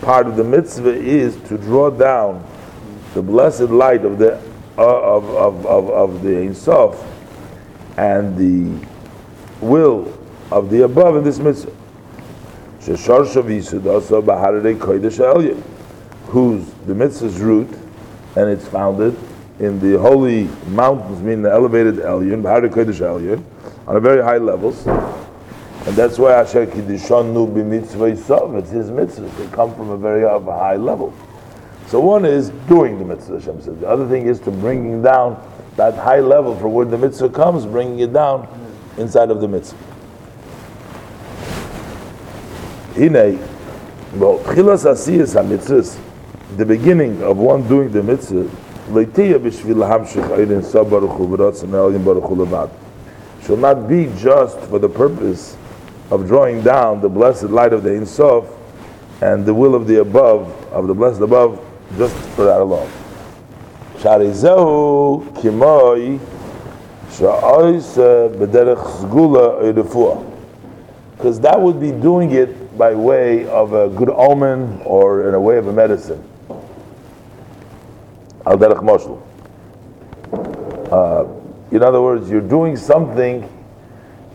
[0.00, 2.44] part of the mitzvah is to draw down
[3.14, 4.40] the blessed light of the
[4.78, 7.02] uh, of, of, of, of the Ein Sof
[7.96, 8.86] and the
[9.60, 10.12] will
[10.52, 11.72] of the above in this mitzvah.
[16.26, 17.68] Whose the mitzvah's root
[18.36, 19.16] and it's founded
[19.58, 23.42] in the holy mountains, meaning the elevated Elyon, Bahar Kodesh Elyon,
[23.86, 24.86] on a very high levels.
[24.86, 29.36] And that's why Asher Kiddishonu b'mitzvah Yisov, it's his mitzvahs.
[29.36, 31.14] They come from a very a high level.
[31.86, 33.78] So one is doing the mitzvah, Hashem says.
[33.78, 35.40] The other thing is to bringing down
[35.76, 38.48] that high level for where the mitzvah comes, bringing it down
[38.98, 39.78] inside of the mitzvah.
[42.94, 43.38] Hine,
[44.18, 46.00] well, chilas asiyas ha-mitzvahs,
[46.56, 48.50] the beginning of one doing the mitzvah,
[48.88, 52.70] leitiyah b'shvil hamshich ayrin sabaruch u'v'ratz and baruch u'levad
[53.46, 55.56] shall not be just for the purpose
[56.10, 58.44] of drawing down the blessed light of the Ein Sof
[59.22, 61.64] and the will of the above, of the blessed above,
[61.96, 62.90] just for that alone.
[63.98, 66.18] Sharizehu kimoi
[67.10, 70.32] sha'ois b'derech zgula
[71.16, 75.40] Because that would be doing it by way of a good omen or in a
[75.40, 76.22] way of a medicine.
[78.44, 79.22] Al derech moshel.
[80.92, 83.42] Uh, In other words, you're doing something.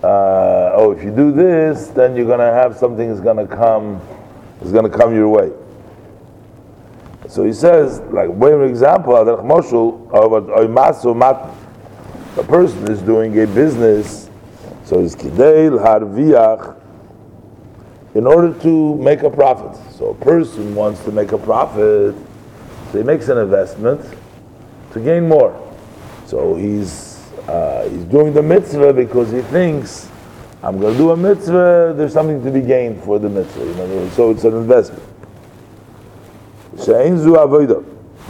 [0.03, 3.47] Uh, oh, if you do this, then you're going to have something is going to
[3.47, 4.01] come,
[4.61, 5.51] is going to come your way.
[7.29, 9.37] So he says, like, way an example, a
[12.43, 14.29] person is doing a business,
[14.83, 16.75] so it's kidei harviach,
[18.15, 19.79] in order to make a profit.
[19.93, 22.15] So a person wants to make a profit,
[22.91, 24.01] so he makes an investment
[24.91, 25.55] to gain more.
[26.25, 27.10] So he's
[27.47, 30.09] uh, he's doing the mitzvah because he thinks
[30.63, 31.95] I'm going to do a mitzvah.
[31.97, 33.65] There's something to be gained for the mitzvah.
[33.65, 35.03] You know, so it's an investment.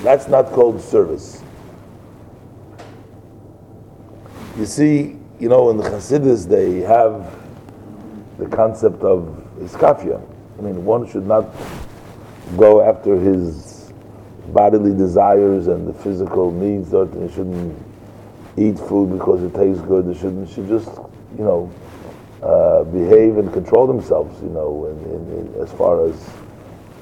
[0.01, 1.43] That's not called service.
[4.57, 7.35] You see, you know, in the Hasidus they have
[8.37, 9.23] the concept of
[9.59, 10.21] iskafia.
[10.57, 11.49] I mean, one should not
[12.57, 13.91] go after his
[14.47, 17.90] bodily desires and the physical needs, he shouldn't
[18.57, 20.07] eat food because it tastes good.
[20.07, 20.89] They should, should just,
[21.37, 21.71] you know,
[22.41, 26.15] uh, behave and control themselves, you know, in, in, in, as far as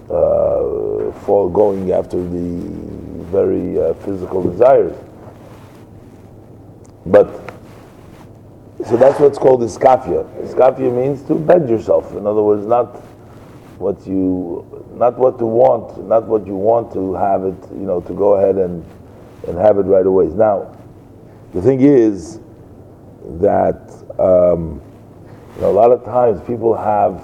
[0.09, 2.69] uh, for going after the
[3.31, 4.95] very uh, physical desires.
[7.05, 7.27] But
[8.85, 10.27] so that's what's called iskafia.
[10.43, 12.11] Iskafia means to bend yourself.
[12.13, 12.95] In other words, not
[13.77, 17.57] what you, not what to want, not what you want to have it.
[17.71, 18.85] You know, to go ahead and
[19.47, 20.25] and have it right away.
[20.27, 20.75] Now,
[21.53, 22.39] the thing is
[23.39, 24.81] that um,
[25.55, 27.23] you know, a lot of times people have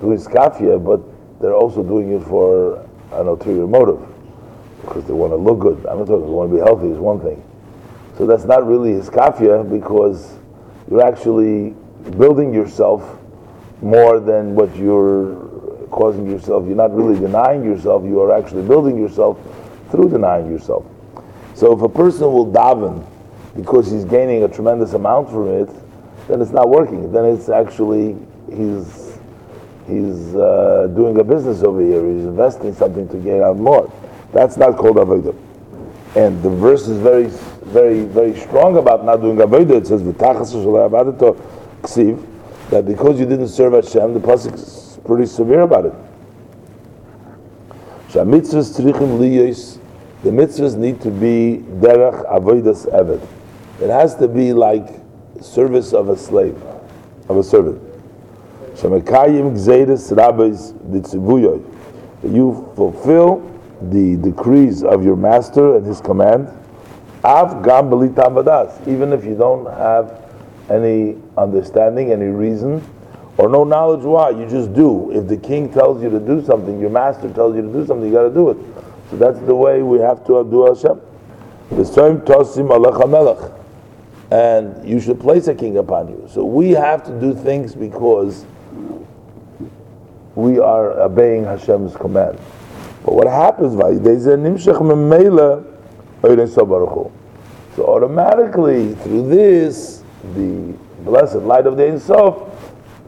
[0.00, 1.00] doing skafia, but
[1.40, 2.78] they're also doing it for
[3.12, 4.00] an ulterior motive
[4.82, 5.86] because they want to look good.
[5.86, 6.26] I'm not talking.
[6.26, 7.42] They want to be healthy is one thing.
[8.18, 10.36] So that's not really hiskafia because
[10.90, 11.70] you're actually
[12.18, 13.18] building yourself
[13.80, 15.36] more than what you're
[15.90, 16.66] causing yourself.
[16.66, 18.04] You're not really denying yourself.
[18.04, 19.38] You are actually building yourself
[19.90, 20.84] through denying yourself.
[21.54, 23.06] So if a person will daven
[23.56, 25.68] because he's gaining a tremendous amount from it,
[26.28, 27.12] then it's not working.
[27.12, 28.16] Then it's actually
[28.48, 29.18] he's
[29.86, 32.02] he's uh, doing a business over here.
[32.12, 33.92] He's investing something to gain out more.
[34.32, 35.36] That's not called avodah.
[36.14, 39.78] And the verse is very, very, very strong about not doing avodah.
[39.80, 40.02] It says
[41.82, 42.26] ksiv
[42.70, 45.94] that because you didn't serve Hashem, the pasuk is pretty severe about it.
[50.22, 53.26] The mitzvahs need to be derech avodas eved.
[53.82, 54.86] It has to be like
[55.40, 56.56] service of a slave,
[57.28, 57.82] of a servant.
[62.22, 66.46] You fulfill the decrees of your master and his command.
[68.86, 70.32] Even if you don't have
[70.70, 72.88] any understanding, any reason,
[73.36, 75.10] or no knowledge why, you just do.
[75.10, 78.06] If the king tells you to do something, your master tells you to do something,
[78.06, 78.58] you got to do it.
[79.10, 81.00] So that's the way we have to do Hashem.
[81.70, 83.61] The same tosim alech melech
[84.30, 86.28] and you should place a king upon you.
[86.30, 88.46] So we have to do things because
[90.34, 92.38] we are obeying Hashem's command.
[93.04, 93.74] But what happens?
[97.74, 100.02] So automatically, through this,
[100.34, 102.48] the blessed light of the Ein Sof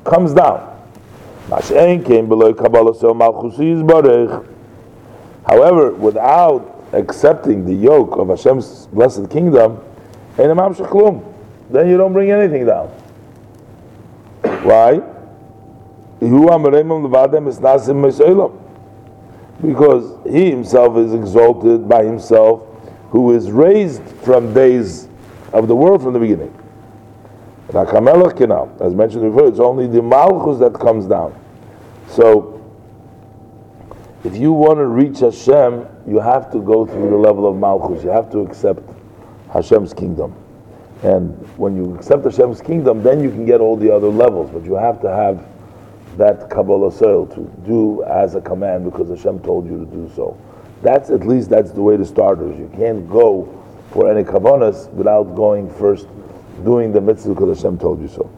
[0.04, 0.72] comes down.
[5.46, 9.80] However, without accepting the yoke of Hashem's blessed kingdom,
[10.37, 12.89] then you don't bring anything down.
[14.64, 15.01] Why?
[19.62, 22.62] Because he himself is exalted by himself,
[23.11, 25.09] who is raised from days
[25.53, 26.53] of the world from the beginning.
[27.72, 31.35] As mentioned before, it's only the Malchus that comes down.
[32.09, 32.61] So,
[34.24, 38.03] if you want to reach Hashem, you have to go through the level of Malchus.
[38.05, 38.80] You have to accept
[39.53, 40.36] Hashem's kingdom.
[41.03, 44.51] And when you accept Hashem's kingdom, then you can get all the other levels.
[44.51, 45.45] But you have to have
[46.17, 50.38] that Kabbalah soil to do as a command because Hashem told you to do so.
[50.82, 52.57] That's at least that's the way to starters.
[52.57, 53.47] You can't go
[53.91, 56.07] for any kavanas without going first
[56.63, 58.30] doing the mitzvah because Hashem told you so.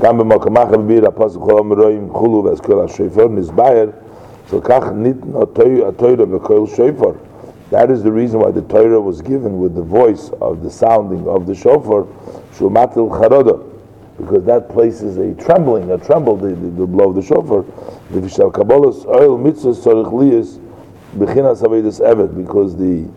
[0.00, 3.86] גם במקום אחר בביר הפוסק כל המרואים חולו ואזכול השויפר נסבר
[4.49, 7.17] so kach nitn a Torah shofar.
[7.69, 11.27] That is the reason why the Torah was given with the voice of the sounding
[11.27, 12.05] of the shofar,
[12.53, 13.69] shumatil charodah
[14.19, 17.63] because that places a trembling, a tremble, the, the, the blow of the shofar.
[18.11, 20.59] The vishal kabbalas oil mitzvahs sorich liyas
[21.15, 23.07] bechinas avedus evet, because the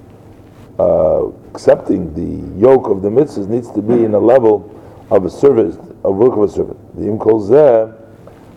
[0.78, 4.70] uh, accepting the yoke of the mitzvahs needs to be in a level
[5.10, 6.96] of a service, a work of a servant.
[6.96, 7.92] The im kol zeh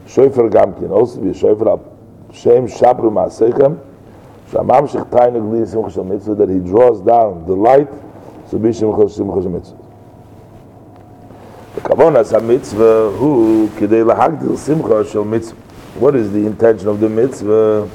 [0.08, 1.80] shofar gamkin, also be shofar
[2.36, 3.80] shem shabru ma'asechem
[4.52, 7.90] shamam shich tainig li simcha shel mitzvah that he draws down the light
[8.50, 9.78] so be simcha shel mitzvah.
[11.76, 15.60] The kavona sa mitzvah hu kidei lahagdil simcha shel mitzvah.
[16.00, 17.90] What is the intention of the mitzvah?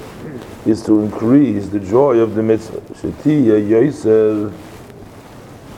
[0.67, 2.81] Is to increase the joy of the mitzvah.
[2.95, 4.53] Shetiya yoser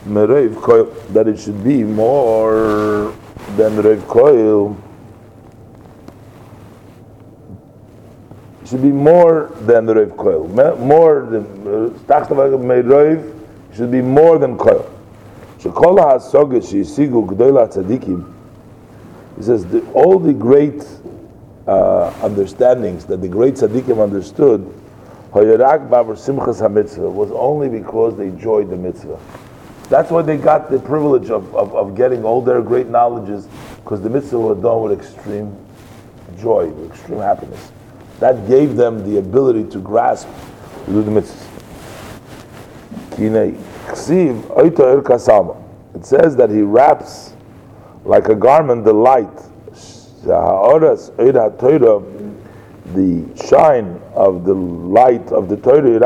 [0.07, 3.15] mereiv koil that it should be more
[3.57, 4.77] than Rav Koil
[8.73, 10.49] should be more than the Rav Koil.
[10.79, 11.65] More than
[12.75, 14.91] Rav should be more than Koil.
[15.61, 18.33] Shekol HaSoget Shisigu Gdoila Tzadikim
[19.37, 20.87] he says the, all the great
[21.67, 24.61] uh, understandings that the great tzaddikim understood
[25.33, 29.19] was only because they enjoyed the mitzvah.
[29.89, 34.03] That's why they got the privilege of, of, of getting all their great knowledges, because
[34.03, 35.57] the mitzvah was done with extreme
[36.39, 37.73] joy, with extreme happiness.
[38.23, 40.29] That gave them the ability to grasp
[40.85, 41.45] to do the mitzvah.
[45.93, 47.35] It says that he wraps
[48.05, 49.37] like a garment the light,
[52.95, 55.99] the shine of the light of the Torah,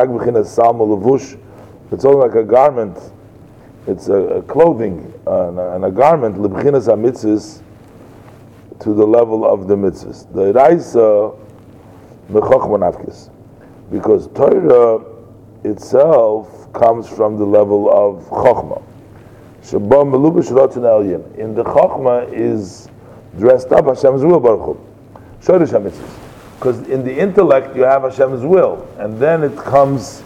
[1.93, 2.99] it's only like a garment.
[3.87, 6.49] It's a, a clothing and, a, and, a, garment to
[8.95, 10.33] the level of the mitzvahs.
[10.33, 11.46] The Raisa
[13.91, 15.05] because Torah
[15.65, 18.83] itself comes from the level of chokhmah.
[19.73, 22.89] In the chokhmah is
[23.39, 24.79] dressed up Hashem's will, Baruch
[26.59, 30.23] Because in the intellect you have Hashem's will, and then it comes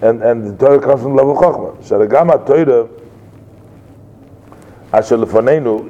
[0.00, 1.76] and and the Torah comes from the level of Chachma.
[2.08, 2.88] Sharagama Torah,
[4.92, 5.16] Asher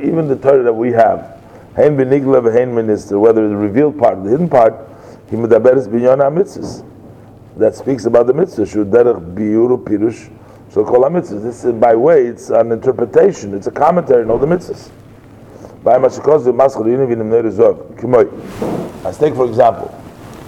[0.02, 1.36] even the Torah that we have,
[1.76, 4.74] whether it's the revealed part, the hidden part,
[5.30, 6.84] Himudaberes Binyon HaMitzvahs,
[7.56, 10.30] that speaks about the mitzvah, Shuderech Biuru Pirush,
[10.70, 11.42] so call mitzvahs.
[11.42, 14.90] This is by way, it's an interpretation, it's a commentary on all the mitzvahs.
[19.04, 20.02] Let's take for example,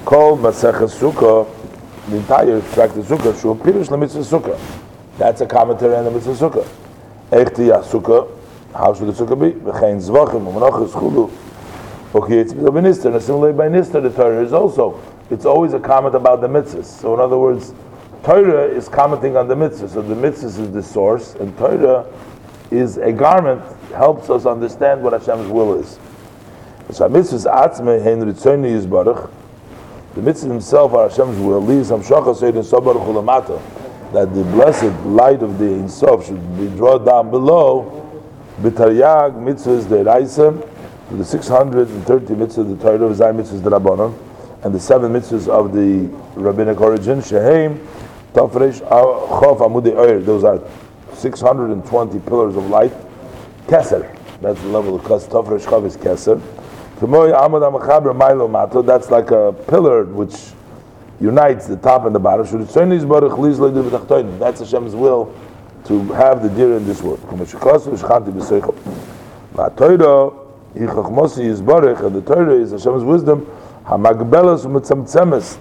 [0.05, 1.47] Kol Maseches Sukkah,
[2.09, 4.59] the entire tract of Sukkah, Shul Pirush Mitzvah Sukkah.
[5.19, 6.67] That's a commentary on the Mitzvah Sukkah.
[7.31, 8.29] Echti Sukkah,
[8.75, 9.53] how should the Sukkah be?
[9.61, 11.31] V'chein Zvachim, U'menachas Chulu.
[12.13, 15.01] Okay, it's a minister, and similarly by Nister, the Torah is also,
[15.31, 16.87] it's always a comment about the mitzvahs.
[16.87, 17.73] So in other words,
[18.25, 19.89] Torah is commenting on the mitzvah.
[19.89, 22.05] So the mitzvah is the source, and Torah
[22.73, 26.01] is a garment, helps us understand what Hashem's will is.
[26.91, 29.31] So mitzvahs atzme hein ritzoni yizbarach,
[30.17, 31.61] the mitzvahs himself are Hashem's will.
[34.11, 38.03] That the blessed light of the Ein Sof should be drawn down below.
[38.61, 40.53] B'taryag mitzvahs the Raisa,
[41.19, 44.15] the 630 mitzvahs of the Torah of Zay mitzvahs the Rabbanon,
[44.63, 46.09] and the seven mitzvahs of the
[46.41, 47.19] rabbinic origin.
[47.19, 47.79] Sheheim
[48.33, 50.21] Tafresh Chof Amudi Oyer.
[50.21, 50.61] Those are
[51.15, 52.93] 620 pillars of light.
[53.67, 54.17] Keser.
[54.41, 56.41] That's the level of Kas Tofresh Chavis Keser.
[56.99, 60.35] Tamoy Amad Amachaber Milo Mato, that's like a pillar which
[61.21, 62.47] unites the top and the bottom.
[64.39, 65.35] That's Hashem's will
[65.87, 67.21] to have the deer in this world.
[69.53, 73.47] The Torah, is Baruch, and the Torah is Hashem's wisdom,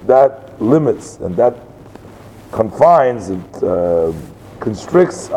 [0.07, 1.55] that limits and that
[2.51, 4.12] confines, it uh,
[4.60, 5.28] constricts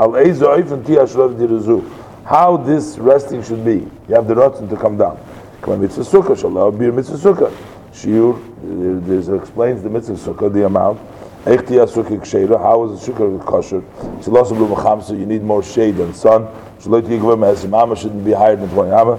[2.25, 3.89] how this resting should be.
[4.09, 5.18] You have the rotten to come down.
[5.66, 7.53] Mitzvah sukkah, shalom, bir mitzvah sukkah.
[7.93, 8.37] Shiur,
[9.07, 11.01] this explains the mitzvah sukkah, the amount.
[11.45, 13.81] Echti sukkah ksheira, how is the sukkah kosher?
[14.20, 16.47] Shilosim lu so you need more shade than sun.
[16.81, 19.18] Shalot yigva me'esim amma shouldn't be higher than 20 amma.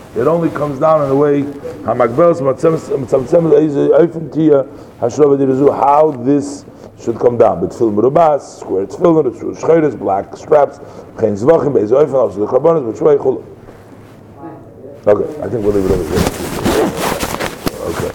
[0.15, 1.43] It only comes down in the way
[5.71, 6.65] how this
[6.99, 7.61] should come down.
[7.61, 10.79] But film rubas, square tefillin, shcheiris, black straps,
[11.19, 13.43] chen zvachim, beis oifen, also the karbonis, but shvei chulu.
[15.07, 16.19] Okay, I think we'll leave it over here.
[17.87, 18.11] Okay.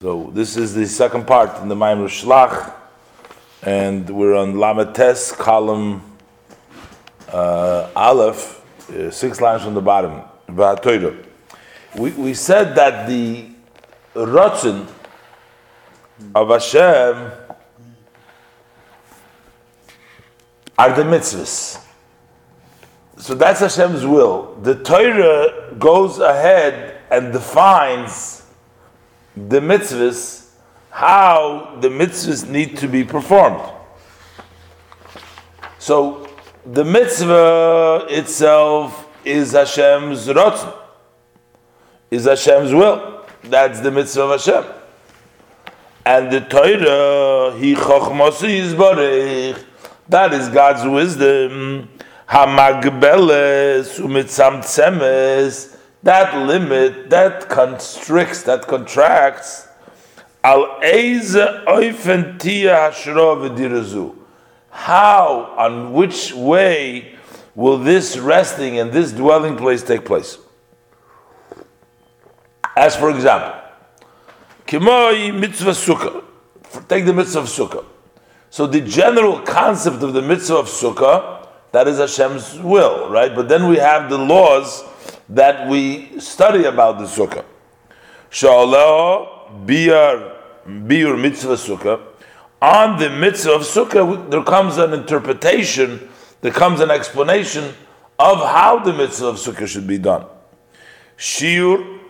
[0.00, 2.72] So this is the second part in the Maimur Shlach
[3.62, 6.02] and we're on Lamates, column
[7.32, 10.22] uh, Aleph, uh, six lines from the bottom.
[11.96, 13.48] We, we said that the
[14.14, 14.88] Ratzin
[16.34, 17.32] of Hashem
[20.78, 21.80] are the mitzvahs.
[23.16, 24.56] So that's Hashem's will.
[24.62, 28.44] The Torah goes ahead and defines
[29.36, 30.50] the mitzvahs
[30.90, 33.62] how the mitzvahs need to be performed.
[35.78, 36.28] So
[36.64, 40.72] the mitzvah itself is Hashem's rotzn,
[42.10, 43.24] is Hashem's will.
[43.42, 44.64] That's the mitzvah of Hashem.
[46.06, 49.64] And the Torah, he is yizbarech,
[50.08, 51.88] that is God's wisdom.
[52.28, 59.68] Hamagbeles umitzamtzemes, that limit, that constricts, that contracts
[60.42, 64.14] Al Eize Oifen Tia Hashro
[64.70, 67.13] How, on which way
[67.54, 70.38] will this resting and this dwelling place take place?
[72.76, 73.60] As for example,
[74.66, 76.24] Kimoi Mitzvah Sukkah.
[76.88, 77.84] Take the Mitzvah of Sukkah.
[78.50, 83.34] So the general concept of the Mitzvah of Sukkah, that is Hashem's will, right?
[83.34, 84.84] But then we have the laws
[85.28, 87.44] that we study about the Sukkah.
[88.30, 90.34] Shalom Biyar
[90.66, 92.00] biur mitzvah sukkah,
[92.60, 96.08] on the mitzvah of sukkah, there comes an interpretation,
[96.44, 97.72] there comes an explanation
[98.18, 100.26] of how the mitzvah of sukkah should be done.
[101.16, 102.00] Shiur,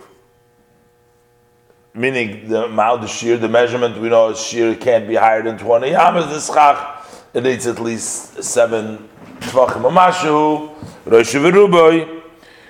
[1.94, 5.56] meaning the amount of shear, the measurement, we know is shear can't be higher than
[5.56, 9.08] 20 yamas, the schach, it needs at least seven
[9.38, 10.74] tvachim amashu,
[11.04, 12.22] rosh v'ruboy.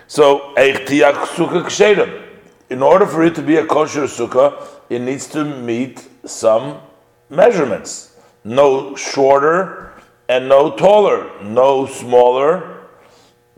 [0.07, 2.25] So, eich tiyak sukkah ksherim.
[2.69, 6.83] In order for it to be a kosher sukkah, it needs to meet some
[7.31, 8.19] measurements.
[8.45, 9.93] No shorter
[10.29, 12.87] and no taller, no smaller.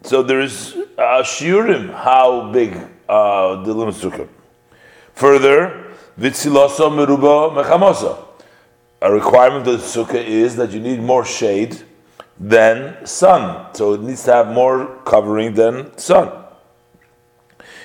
[0.02, 2.76] So there is a shiurim how big
[3.08, 4.28] uh, the lim sukkah.
[5.14, 8.24] Further, vitzilosa meruba mechamosa.
[9.02, 11.82] A requirement of the sukkah is that you need more shade
[12.38, 13.74] than sun.
[13.74, 16.30] So it needs to have more covering than sun.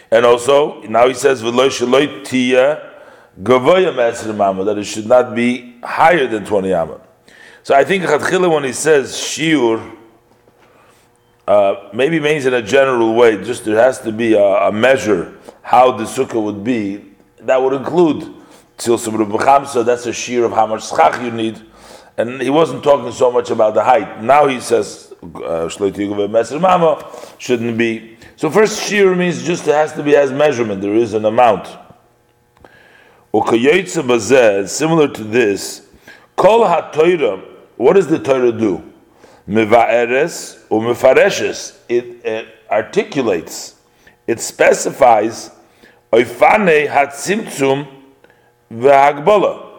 [0.10, 2.92] And also, now he says, "V'lo tia
[3.42, 7.00] Gavoya Mesr Mama, that it should not be higher than 20 Amma.
[7.64, 9.98] So I think Chadchila, when he says Shiur,
[11.48, 15.38] uh, maybe means in a general way, just there has to be a, a measure
[15.62, 17.06] how the sukkah would be.
[17.40, 18.36] That would include
[18.78, 21.62] Tzil so that's a shear of how much schach you need.
[22.18, 24.24] And he wasn't talking so much about the height.
[24.24, 25.70] Now he says, uh,
[26.60, 28.18] Mama shouldn't be.
[28.36, 30.82] So first shear means just it has to be as measurement.
[30.82, 31.68] There is an amount.
[33.34, 35.88] Similar to this,
[36.36, 37.51] Kol HaTorah,
[37.82, 38.84] what does the Torah do?
[39.48, 41.78] Miva'eres or Mifareshes.
[41.90, 43.76] It, it articulates,
[44.28, 45.50] it specifies
[46.14, 47.88] Oifane Hatzimtzum
[48.72, 49.70] V'Hagbala.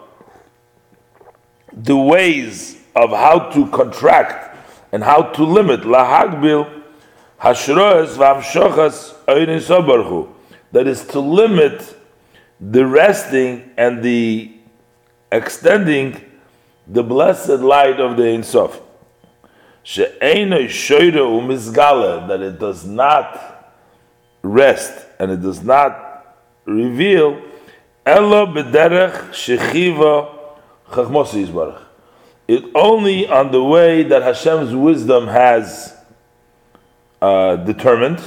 [1.73, 4.57] The ways of how to contract
[4.91, 6.83] and how to limit lahagbil
[7.41, 9.15] hashroes v'amshochas
[10.73, 11.97] that is to limit
[12.61, 14.53] the resting and the
[15.31, 16.32] extending
[16.87, 18.81] the blessed light of the Ein Sof.
[19.85, 20.19] That
[22.41, 23.75] it does not
[24.43, 27.41] rest and it does not reveal
[28.05, 30.29] Ella b'derech shechiva
[30.91, 31.83] chachmosi yisbarach.
[32.49, 35.97] It only on the way that Hashem's wisdom has
[37.21, 38.21] uh, determined.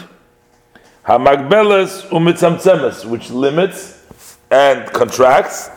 [1.05, 4.01] Hamagbeles umitzamtzemes, which limits
[4.49, 5.69] and contracts.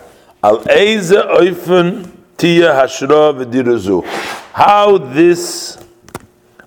[0.42, 4.02] Al eize oifen tia hashra v'dirazu.
[4.52, 5.76] How this,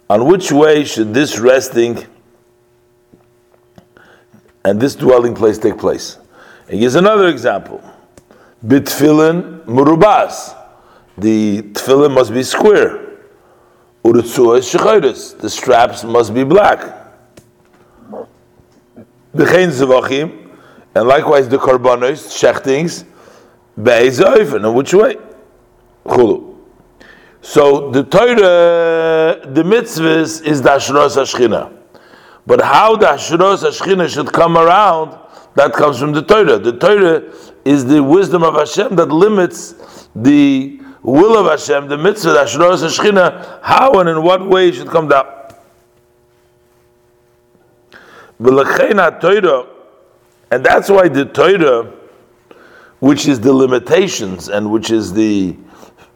[0.09, 2.05] on which way should this resting
[4.63, 6.17] and this dwelling place take place?
[6.69, 7.81] He gives another example.
[8.65, 10.55] Bitfilin murubas.
[11.17, 12.99] The tefillin must be square.
[14.03, 16.79] The straps must be black.
[19.33, 23.05] And likewise the korbanos, shechtings,
[23.81, 24.65] be'ezayfen.
[24.67, 25.17] In which way?
[26.05, 26.55] Chulu.
[27.41, 31.77] So the Torah, the mitzvahs is the Ashros HaShchina.
[32.45, 35.17] But how the Ashros HaShchina should come around
[35.55, 36.59] that comes from the Torah.
[36.59, 37.23] The Torah
[37.65, 42.87] is the wisdom of Hashem that limits the will of Hashem, the mitzvah, the Ashroras
[42.87, 45.27] Shechina, how and in what way it should come down.
[48.39, 48.57] And
[50.65, 51.93] that's why the Torah,
[52.99, 55.55] which is the limitations and which is the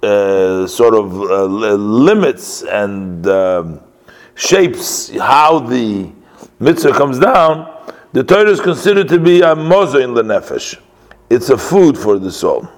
[0.06, 3.80] uh, sort of uh, limits and uh,
[4.36, 6.12] shapes how the
[6.60, 7.72] mitzvah comes down,
[8.14, 10.80] the Torah is considered to be a mozo in the nefesh.
[11.30, 12.70] It's a food for the soul.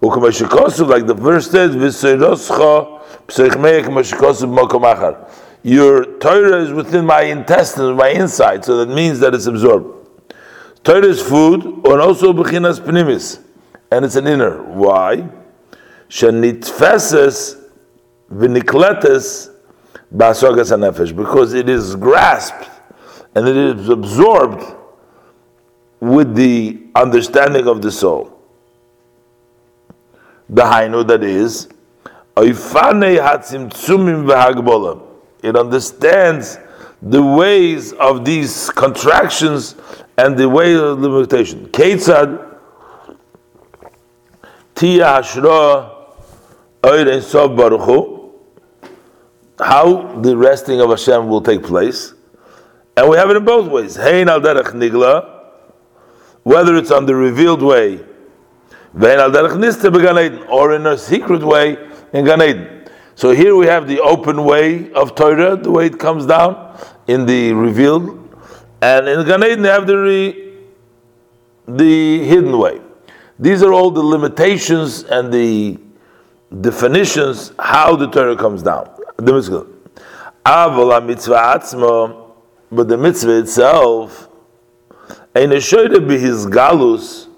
[0.00, 1.74] Like the verse says,
[5.62, 10.08] Your Torah is within my intestines, my inside, so that means that it's absorbed.
[10.84, 13.42] Torah is food, and also bechinas pnimis,
[13.90, 14.62] and it's an inner.
[14.62, 15.28] Why?
[16.08, 17.56] Shenitfeses
[18.32, 19.50] v'nikletes
[20.14, 22.68] ba'asogas nefesh, because it is grasped
[23.34, 24.64] and it is absorbed
[26.00, 28.32] with the understanding of the soul.
[30.48, 31.68] The hainu that is,
[35.42, 36.58] it understands
[37.02, 39.76] the ways of these contractions
[40.16, 41.66] and the way of limitation.
[41.68, 42.56] Ketzad
[44.74, 45.97] Tia Hashra
[49.58, 52.14] how the resting of Hashem will take place.
[52.96, 53.98] And we have it in both ways.
[53.98, 54.40] Al
[56.42, 58.00] whether it's on the revealed way,
[60.48, 61.76] or in a secret way
[62.12, 62.88] in Gan Eden.
[63.14, 67.26] So here we have the open way of Torah, the way it comes down in
[67.26, 68.32] the revealed,
[68.80, 70.54] and in Gan Eden you have the re,
[71.66, 72.80] the hidden way.
[73.38, 75.78] These are all the limitations and the
[76.60, 78.88] definitions how the Torah comes down.
[79.16, 79.66] The mitzvah.
[81.06, 82.24] Mitzvah
[82.70, 84.28] but the mitzvah itself,
[85.34, 87.28] ein galus.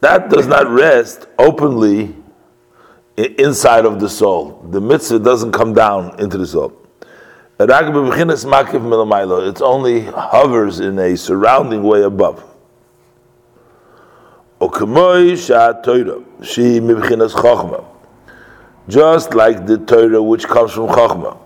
[0.00, 2.14] That does not rest openly
[3.16, 4.66] inside of the soul.
[4.70, 6.72] The mitzvah doesn't come down into the soul.
[7.58, 7.70] It
[9.60, 12.42] only hovers in a surrounding way above.
[14.60, 14.82] Just
[19.34, 21.38] like the Torah which comes from Chokhmah.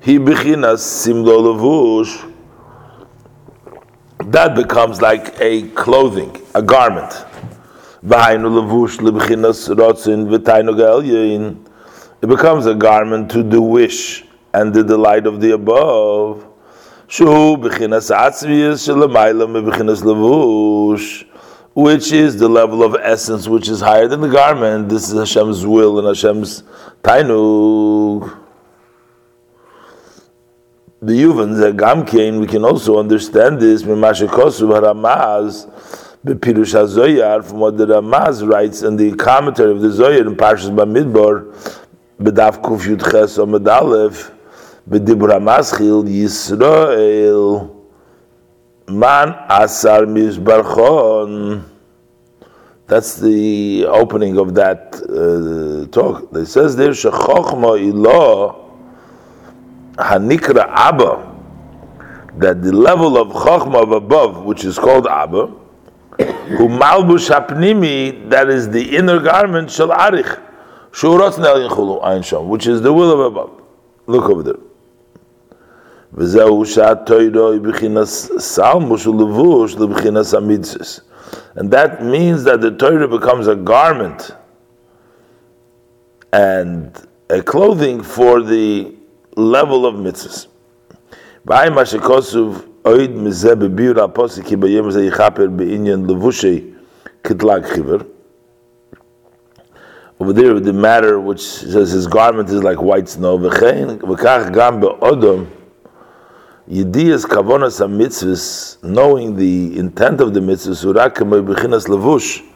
[0.00, 2.06] He bechinas simlo.
[4.26, 7.12] That becomes like a clothing, a garment.
[12.22, 14.24] It becomes a garment to the wish
[14.54, 16.46] and the delight of the above.
[17.08, 21.24] Shu bechinas atzviyas shelamayla mebechinas levush
[21.74, 24.88] which is the level of essence which is higher than the garment.
[24.88, 26.62] This is Hashem's will and Hashem's
[27.02, 28.40] tainug
[31.02, 34.18] the Yuvan Gamkein, we can also understand this from what
[37.78, 41.46] the Ramaz writes in the commentary of the Zoyar in Parshas Bamidbar
[42.20, 44.30] Bedaf Kuf Yud Ches Omid Aleph
[44.90, 47.79] HaMaschil Yisrael
[48.90, 51.64] Man Asar Mizbarchon
[52.90, 56.28] that's the opening of that uh, talk.
[56.34, 58.68] It says there, Shechochma Ilah
[59.94, 61.32] Hanikra Abba,
[62.38, 68.48] that the level of Chokhmah of above, which is called Abba, who Malbush Hapnimi, that
[68.48, 70.42] is the inner garment, Shal Arich,
[70.90, 73.62] Shurot Nel Ein which is the will of above.
[74.08, 74.69] Look over there.
[76.13, 78.05] וזהו שהתוירו היא בחינת
[78.37, 80.85] סלמוש ולבוש לבחינת המצווה.
[81.55, 84.31] And that means that the Torah becomes a garment
[86.31, 86.91] and
[87.29, 88.93] a clothing for the
[89.35, 90.47] level of mitzvahs.
[91.47, 96.75] Ba'ay ma shekosov oid mizeh bebir al-posik ki bayem ze yichaper be'inyan levushay
[97.23, 98.05] kitlag chiver.
[100.19, 103.37] Over there, the matter which says his garment is like white snow.
[103.37, 105.47] V'chein v'kach gam be'odom
[106.70, 112.46] Yediyas kavonas mitzvahs, knowing the intent of the mitzvahs, urakem bechinas levush,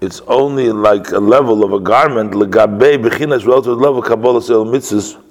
[0.00, 4.64] it's only like a level of a garment, legabe bechinas relative level of kabbalah sel
[4.64, 5.22] mitzvahs,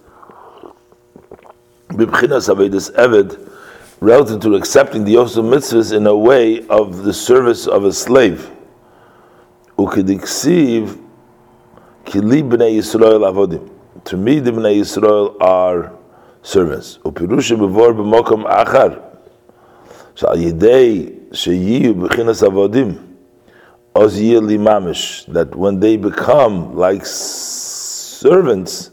[1.88, 3.49] bechinas avedis eved,
[3.99, 8.47] relative to accepting the yosef mitzvahs in a way of the service of a slave.
[9.80, 11.01] Ukidiksiv
[12.05, 13.68] kili b'nei Yisrael avodim.
[14.03, 15.93] To me, the b'nei Yisrael are
[16.43, 16.99] servants.
[17.03, 19.01] Upirusha bevor b'mokom achar.
[20.15, 22.99] Shal yidei sheyiyu b'chinas avodim.
[23.95, 25.25] Oz li mamish.
[25.33, 28.91] That when they become like servants,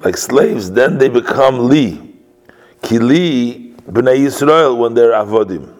[0.00, 2.14] like slaves, then they become li.
[2.82, 5.72] Kili b'nei Yisrael when they're avodim.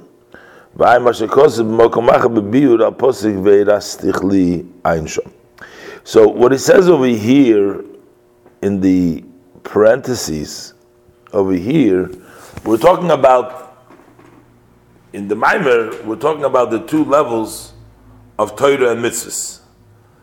[0.77, 5.31] V'ay mashakos b'mokom achar b'biyur al posik ve'irastich li einshom.
[6.05, 7.85] So what he says over here
[8.63, 9.25] in the
[9.65, 10.73] parentheses
[11.37, 12.11] over here,
[12.65, 13.63] we're talking about
[15.13, 17.75] in the Maimer, we're talking about the two levels
[18.39, 19.61] of Torah and mitzvahs.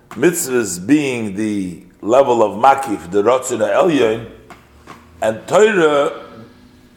[0.09, 4.32] Mitzvahs being the level of Makif, the Ratzin Elyon,
[5.22, 6.32] and Torah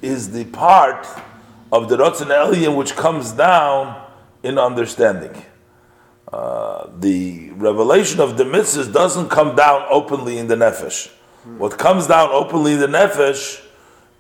[0.01, 1.07] is the part
[1.71, 4.03] of the Ratzin Elyon which comes down
[4.43, 5.45] in understanding.
[6.33, 11.11] Uh, the revelation of the mitzvahs doesn't come down openly in the nefesh.
[11.59, 13.66] What comes down openly in the nefesh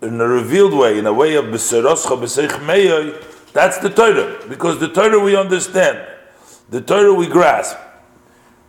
[0.02, 4.46] in a revealed way, in a way of B'seroscha B'seich Meyoy, that's the Torah.
[4.48, 6.06] Because the Torah we understand.
[6.68, 7.78] The Torah we grasp.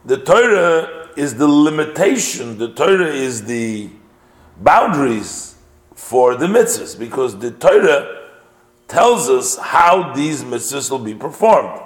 [0.05, 3.89] The Torah is the limitation, the Torah is the
[4.61, 5.55] boundaries
[5.95, 6.97] for the mitzvahs.
[6.97, 8.30] Because the Torah
[8.88, 11.82] tells us how these mitzvahs will be performed.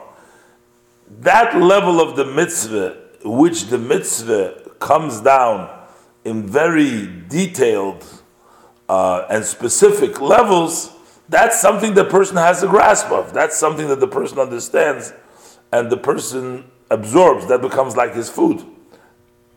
[1.21, 5.69] That level of the mitzvah, which the mitzvah comes down
[6.23, 8.05] in very detailed
[8.91, 10.91] uh, and specific levels,
[11.29, 13.33] that's something the person has a grasp of.
[13.33, 15.13] That's something that the person understands
[15.71, 17.47] and the person absorbs.
[17.47, 18.65] That becomes like his food,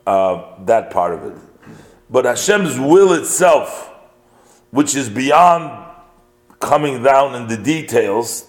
[0.06, 1.38] uh, that part of it.
[2.08, 3.92] But Hashem's will itself,
[4.70, 5.84] which is beyond
[6.60, 8.48] coming down in the details,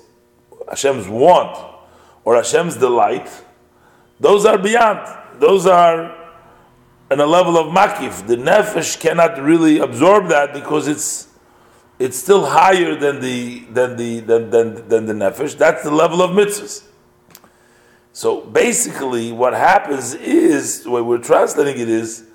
[0.69, 1.57] Hashem's want
[2.25, 3.27] or Hashem's delight,
[4.19, 4.99] those are beyond.
[5.39, 6.24] Those are
[7.11, 8.25] on a level of makif.
[8.27, 11.27] The nefesh cannot really absorb that because it's
[11.97, 15.57] it's still higher than the than the than, than, than the nefesh.
[15.57, 16.83] That's the level of mitzvahs.
[18.11, 22.25] So basically, what happens is the way we're translating it is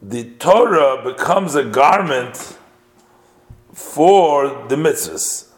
[0.00, 2.58] the Torah becomes a garment
[3.72, 5.48] for the mitzvahs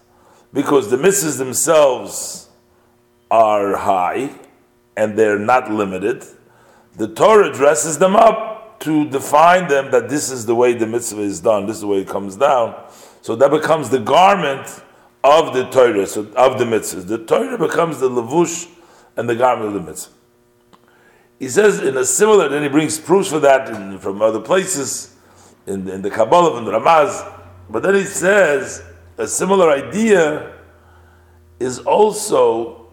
[0.53, 2.49] because the mitzvahs themselves
[3.31, 4.31] are high
[4.97, 6.25] and they're not limited
[6.99, 8.48] the Torah dresses them up
[8.81, 11.87] to define them that this is the way the mitzvah is done, this is the
[11.87, 12.75] way it comes down.
[13.23, 14.83] So that becomes the garment
[15.25, 17.01] of the Torah, so of the mitzvah.
[17.01, 18.69] The Torah becomes the levush
[19.17, 20.13] and the garment of the mitzvah.
[21.39, 25.15] He says in a similar, then he brings proofs for that in, from other places,
[25.67, 27.33] in, in the Kabbalah, in the Ramaz.
[27.71, 28.83] But then he says
[29.17, 30.55] a similar idea
[31.61, 32.89] is also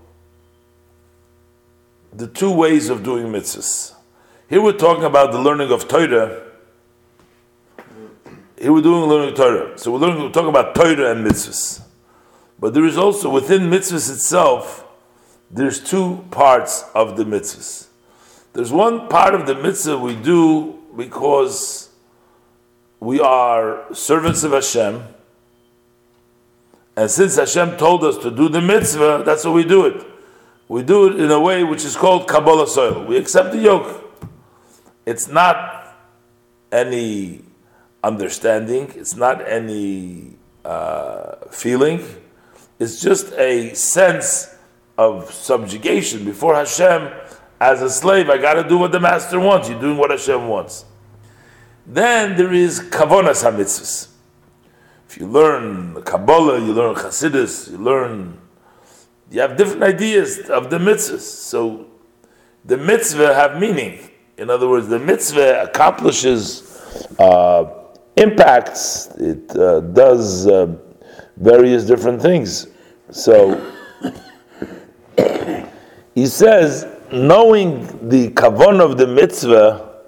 [2.14, 3.95] the two ways of doing mitzvahs.
[4.48, 6.44] Here we're talking about the learning of Torah.
[8.60, 9.78] Here we're doing learning of Torah.
[9.78, 11.82] So we're learning, we're talking about Torah and mitzvahs.
[12.60, 14.86] But there is also within mitzvahs itself,
[15.50, 17.88] there's two parts of the mitzvahs.
[18.54, 21.90] There's one part of the mitzvah we do because
[23.00, 25.04] we are servants of Hashem.
[26.96, 30.06] And since Hashem told us to do the mitzvah, that's what we do it.
[30.68, 33.06] We do it in a way which is called Kabbalah soil.
[33.06, 34.05] We accept the yoke
[35.06, 35.96] it's not
[36.72, 37.42] any
[38.04, 40.34] understanding, it's not any
[40.64, 42.04] uh, feeling,
[42.80, 44.56] it's just a sense
[44.98, 47.12] of subjugation before Hashem.
[47.60, 49.70] As a slave, I got to do what the master wants.
[49.70, 50.86] You're doing what Hashem wants.
[51.86, 54.10] Then there is kavonas hamitzvahs.
[55.08, 58.38] If you learn Kabbalah, you learn Chassidus, you learn,
[59.32, 61.22] you have different ideas of the mitzvahs.
[61.22, 61.88] So
[62.66, 64.10] the mitzvah have meaning.
[64.38, 66.82] In other words, the mitzvah accomplishes
[67.20, 67.86] uh,
[68.18, 70.76] impacts, it uh, does uh,
[71.38, 72.68] various different things.
[73.12, 73.74] So
[76.16, 80.02] he says, knowing the kavon of the mitzvah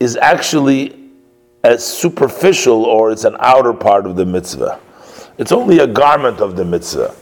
[0.00, 1.10] is actually
[1.62, 4.80] a superficial or it's an outer part of the mitzvah.
[5.38, 7.14] It's only a garment of the mitzvah.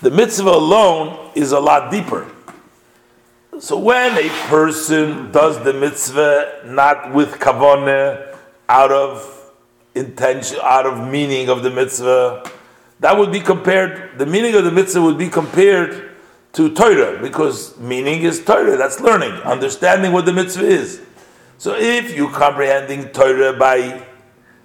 [0.00, 2.30] The mitzvah alone is a lot deeper.
[3.60, 8.36] So when a person does the mitzvah not with kavanah,
[8.68, 9.52] out of
[9.94, 12.50] intention, out of meaning of the mitzvah,
[13.00, 14.18] that would be compared.
[14.18, 16.16] The meaning of the mitzvah would be compared
[16.54, 18.76] to Torah because meaning is Torah.
[18.76, 21.00] That's learning, understanding what the mitzvah is.
[21.58, 24.06] So if you comprehending Torah by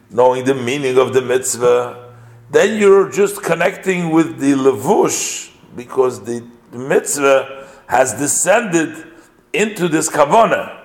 [0.10, 2.14] knowing the meaning of the mitzvah,
[2.50, 7.59] then you're just connecting with the levush because the mitzvah
[7.90, 9.08] has descended
[9.52, 10.80] into this kavana.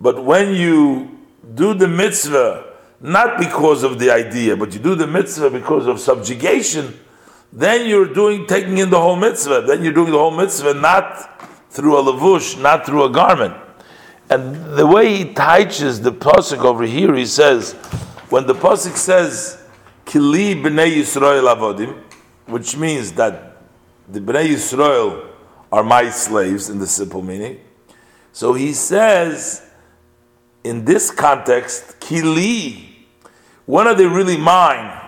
[0.00, 1.18] But when you
[1.54, 2.64] do the mitzvah,
[3.00, 6.96] not because of the idea, but you do the mitzvah because of subjugation,
[7.52, 9.64] then you're doing taking in the whole mitzvah.
[9.66, 13.54] Then you're doing the whole mitzvah not through a lavush, not through a garment.
[14.30, 17.72] And the way he teaches the pasuk over here, he says,
[18.30, 19.58] when the pasuk says,
[20.06, 21.98] "Kili b'nei Yisrael avodim,"
[22.46, 23.56] which means that
[24.08, 25.31] the b'nei Yisrael
[25.72, 27.58] are my slaves in the simple meaning.
[28.32, 29.66] So he says,
[30.62, 32.90] in this context, kili,
[33.64, 34.98] when are they really mine?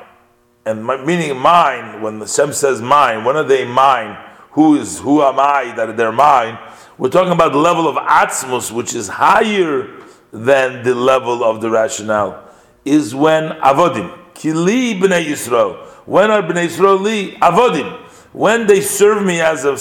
[0.65, 4.17] And meaning mine, when the Shem says mine, when are they mine?
[4.53, 6.59] Who is, who am I that they're mine?
[6.97, 9.91] We're talking about the level of atzmus, which is higher
[10.33, 12.43] than the level of the rationale,
[12.85, 15.77] is when avodim, kili b'nei Yisrael.
[16.07, 17.33] When are b'nei Yisrael li?
[17.33, 18.04] Avodim
[18.35, 19.75] when they serve me as a,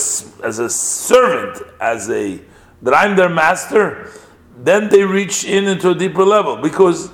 [0.45, 2.39] as a servant, as a
[2.83, 4.11] that I'm their master,
[4.55, 6.57] then they reach in into a deeper level.
[6.57, 7.07] Because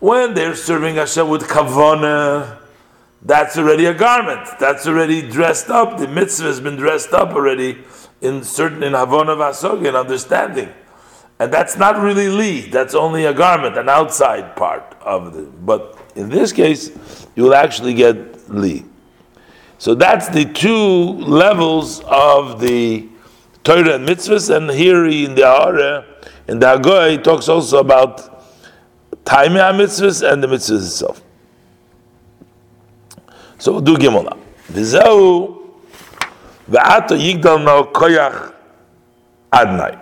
[0.00, 2.58] when they're serving Hashem with kavana,
[3.22, 4.48] that's already a garment.
[4.58, 5.98] That's already dressed up.
[5.98, 7.84] The mitzvah has been dressed up already
[8.20, 10.70] in certain in havana vasog in understanding,
[11.38, 12.62] and that's not really li.
[12.62, 15.42] That's only a garment, an outside part of the.
[15.42, 16.90] But in this case,
[17.36, 18.89] you will actually get li.
[19.80, 23.08] So that's the two levels of the
[23.64, 26.04] Torah and mitzvahs, and here in the Ara,
[26.46, 28.44] in the Agoy, he talks also about
[29.24, 31.22] time mitzvahs and the mitzvahs itself.
[33.56, 34.38] So we'll do Gimel
[34.70, 35.66] V'zeu
[36.70, 38.52] v'ato yigdal no koyach
[39.50, 39.98] adnai.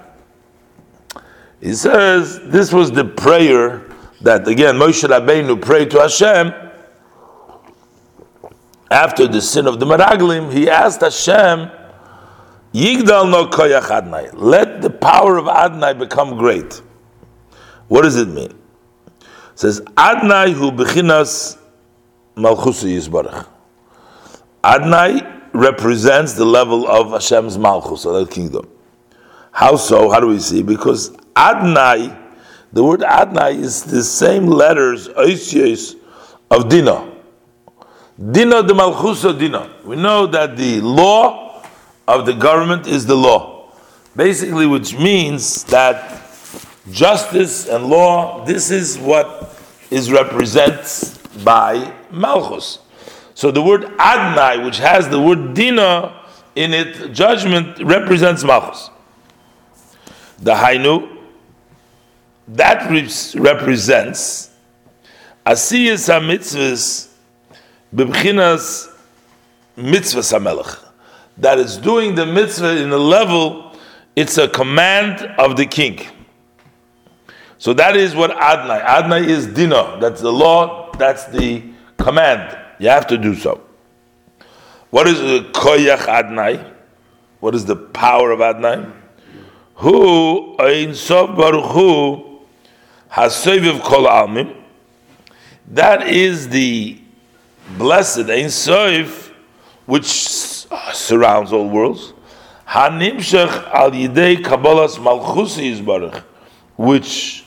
[1.60, 3.84] He says this was the prayer
[4.22, 6.67] that again Moshe Rabbeinu prayed to Hashem
[8.90, 11.70] after the sin of the Meraglim, he asked Hashem,
[12.72, 14.30] Yigdal no koyach Adnai.
[14.34, 16.82] Let the power of Adnai become great.
[17.88, 18.50] What does it mean?
[18.50, 21.58] It says, Adnai hu bechinas
[22.36, 23.46] malchusu yisbarach.
[24.62, 28.68] Adnai represents the level of Hashem's malchus, of the kingdom.
[29.50, 30.10] How so?
[30.10, 30.62] How do we see?
[30.62, 32.16] Because Adnai,
[32.72, 35.96] the word Adnai is the same letters, oisios,
[36.50, 37.17] of Dinah.
[38.18, 39.70] Dina de Malchusa Dina.
[39.84, 41.62] We know that the law
[42.08, 43.70] of the government is the law.
[44.16, 46.20] Basically, which means that
[46.90, 49.56] justice and law, this is what
[49.90, 50.84] is represented
[51.44, 52.80] by Malchus.
[53.34, 56.20] So the word Adnai, which has the word Dina
[56.56, 58.90] in it, judgment, represents Malchus.
[60.40, 61.18] The Hainu,
[62.48, 62.90] that
[63.36, 64.50] represents
[65.46, 67.08] Asiyas HaMitzvahs
[67.94, 68.94] Bibchinas
[69.76, 70.84] mitzvah samelech.
[71.38, 73.76] That is doing the mitzvah in a level,
[74.16, 76.00] it's a command of the king.
[77.58, 78.84] So that is what Adnai.
[78.84, 79.98] Adnai is dinah.
[80.00, 81.62] That's the law, that's the
[81.96, 82.58] command.
[82.78, 83.60] You have to do so.
[84.90, 86.74] What is the koyach Adnai?
[87.40, 88.92] What is the power of Adnai?
[89.76, 92.40] Who ein sof baruch hu
[93.12, 94.56] hasoviv kol almim.
[95.68, 97.00] That is the
[97.76, 99.32] blessed Ein Sof,
[99.86, 102.12] which surrounds all worlds,
[102.66, 106.22] Hanimshach al Yidei Kabbalas Malchusi Yisbarach,
[106.76, 107.44] which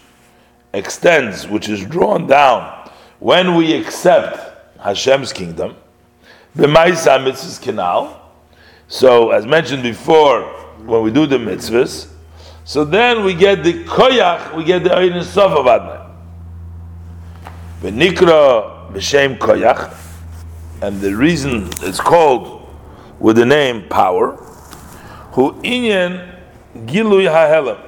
[0.73, 4.39] extends, which is drawn down when we accept
[4.79, 5.75] Hashem's kingdom,
[6.55, 8.17] The B'maisa mitzvahs canal.
[8.87, 10.43] So, as mentioned before,
[10.85, 12.07] when we do the mitzvahs,
[12.63, 16.09] so then we get the koyach, we get the Ein Sof of Adnai.
[17.81, 19.95] V'nikra b'shem koyach,
[20.81, 22.67] and the reason it's called
[23.19, 24.35] with the name power,
[25.33, 26.39] who inyan
[26.75, 27.79] gilui hahelam.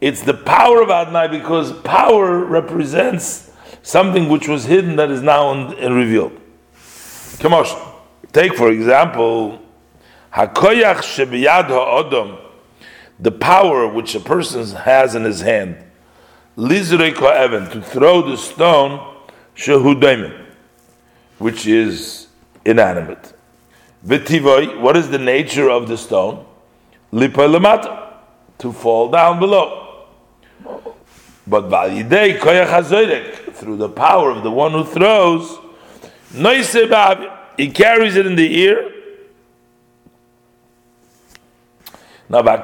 [0.00, 5.70] It's the power of Adonai because power represents something which was hidden that is now
[5.70, 6.38] in revealed.
[7.38, 7.64] Come
[8.32, 9.60] Take for example,
[10.34, 12.38] hakoyach shebiyad ha'odom,
[13.20, 15.76] the power which a person has in his hand,
[16.56, 18.98] lizrei evan, to throw the stone
[19.54, 20.00] shehu
[21.42, 22.28] which is
[22.64, 23.32] inanimate.
[24.06, 26.46] V'tivoy, what is the nature of the stone?
[27.10, 28.12] Lipa
[28.58, 30.06] to fall down below.
[31.44, 35.58] But validei koyach through the power of the one who throws,
[37.56, 38.92] he carries it in the ear.
[42.28, 42.56] Now, now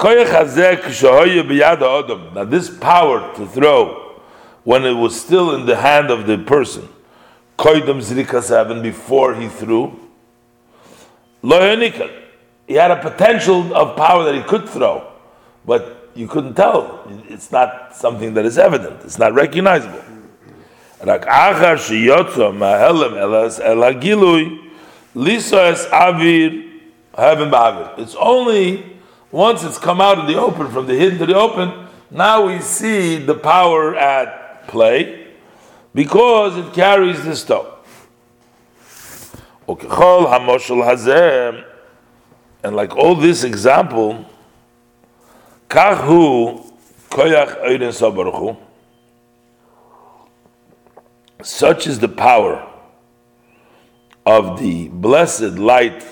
[2.44, 4.22] this power to throw,
[4.62, 6.88] when it was still in the hand of the person,
[8.82, 9.98] before he threw,
[12.66, 15.12] he had a potential of power that he could throw,
[15.66, 17.04] but you couldn't tell.
[17.28, 19.02] It's not something that is evident.
[19.04, 20.02] It's not recognizable.
[27.98, 28.98] It's only
[29.30, 32.60] once it's come out in the open, from the hidden to the open, now we
[32.60, 35.27] see the power at play
[35.94, 37.66] because it carries the stone.
[42.64, 44.24] And like all this example,
[45.68, 46.72] kahu
[47.10, 48.56] koyach
[51.42, 52.66] such is the power
[54.26, 56.04] of the blessed light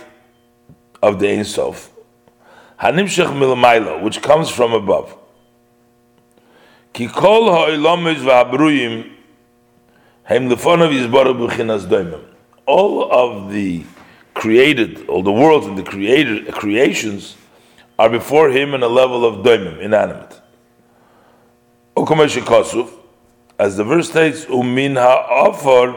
[1.03, 1.91] of the Ein Sof,
[2.81, 5.17] Hanimshech Milmaila, which comes from above.
[6.93, 9.16] Ki kol v'habruyim
[10.29, 10.53] All
[13.13, 13.85] of the
[14.35, 17.37] created, all the worlds and the created creations
[17.99, 20.41] are before him in a level of doimim, inanimate.
[23.59, 25.97] As the verse states, umin ha'afar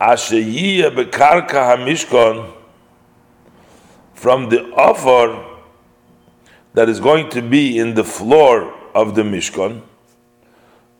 [0.00, 2.52] asher bekarka hamishkon
[4.14, 5.44] from the offer
[6.74, 9.82] that is going to be in the floor of the Mishkan.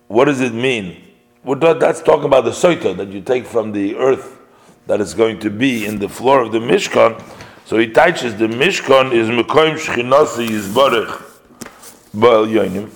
[0.09, 1.08] What does it mean?
[1.55, 4.39] That's talking about the soita that you take from the earth
[4.87, 7.23] that is going to be in the floor of the Mishkan.
[7.65, 11.23] So he teaches the Mishkan is Mekoim Shechinasi Yizbarech
[12.13, 12.91] Baal Yonim.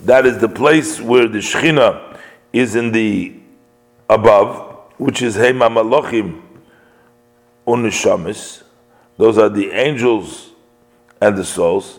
[0.00, 2.18] That is the place where the Shechina
[2.52, 3.34] is in the
[4.10, 6.42] above, which is Heima Malachim
[7.66, 8.62] Unishamis.
[9.16, 10.50] Those are the angels
[11.20, 11.98] and the souls.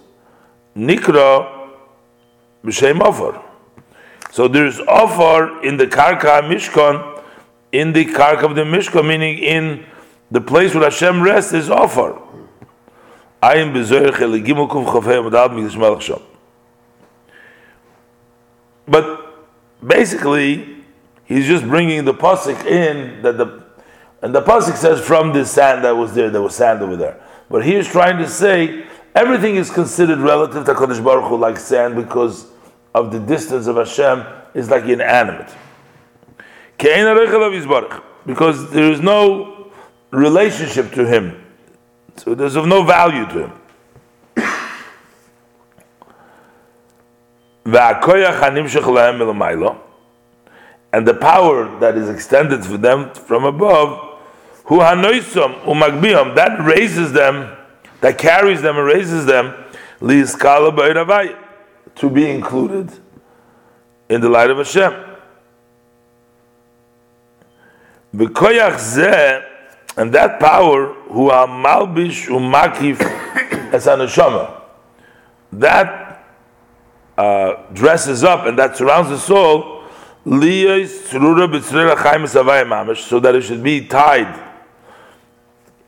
[0.76, 1.72] Nikra
[2.64, 3.47] b'shem offer.
[4.32, 7.24] So there's offer in the karka mishkan,
[7.72, 9.86] in the karka of the mishkan, meaning in
[10.32, 12.22] the place where Hashem rests is offer.
[13.42, 13.74] Melech
[16.02, 16.22] shom.
[18.88, 19.46] But
[19.86, 20.84] basically,
[21.26, 23.64] he's just bringing the pasuk in that the
[24.22, 27.22] and the pasuk says from this sand that was there, there was sand over there.
[27.50, 31.96] But he's trying to say everything is considered relative to Kodesh Baruch Hu like sand
[31.96, 32.48] because
[32.98, 35.54] of the distance of Hashem is like inanimate.
[38.26, 39.72] Because there is no
[40.12, 41.44] relationship to him.
[42.18, 43.52] So there's of no value to him.
[50.94, 54.20] And the power that is extended for them from above
[54.66, 54.80] who
[56.36, 57.56] that raises them,
[58.02, 59.54] that carries them and raises them,
[61.96, 62.92] to be included
[64.10, 64.94] in the light of Hashem.
[68.16, 69.44] V'koyach zeh,
[69.98, 73.02] and that power, who are malbish umakif
[73.74, 74.62] as anashama,
[75.52, 76.24] that
[77.18, 79.84] uh, dresses up and that surrounds the soul,
[80.24, 80.40] so
[83.20, 84.40] that it should be tied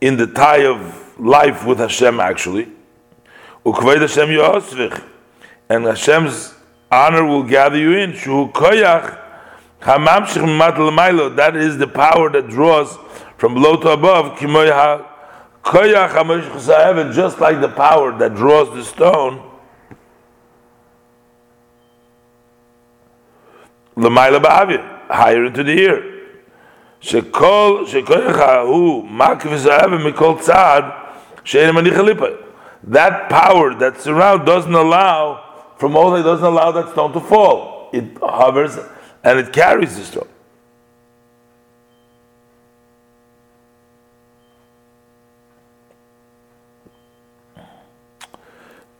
[0.01, 2.67] in the tie of life with Hashem actually.
[3.65, 4.29] Hashem
[5.68, 6.54] And Hashem's
[6.90, 8.12] honor will gather you in.
[8.12, 9.18] koyach
[11.36, 12.98] That is the power that draws
[13.38, 14.38] from below to above.
[15.62, 19.50] Koyach just like the power that draws the stone.
[25.10, 26.14] Higher into the ear.
[27.04, 30.84] שכל, שכוח הוא מקף זהב מכל צעד
[31.44, 32.26] שאין מניח ליפה.
[32.90, 35.38] That power that surrounds doesn't allow,
[35.79, 37.89] from all it doesn't allow that stone to fall.
[37.93, 38.77] It hovers
[39.23, 40.27] and it carries the stone.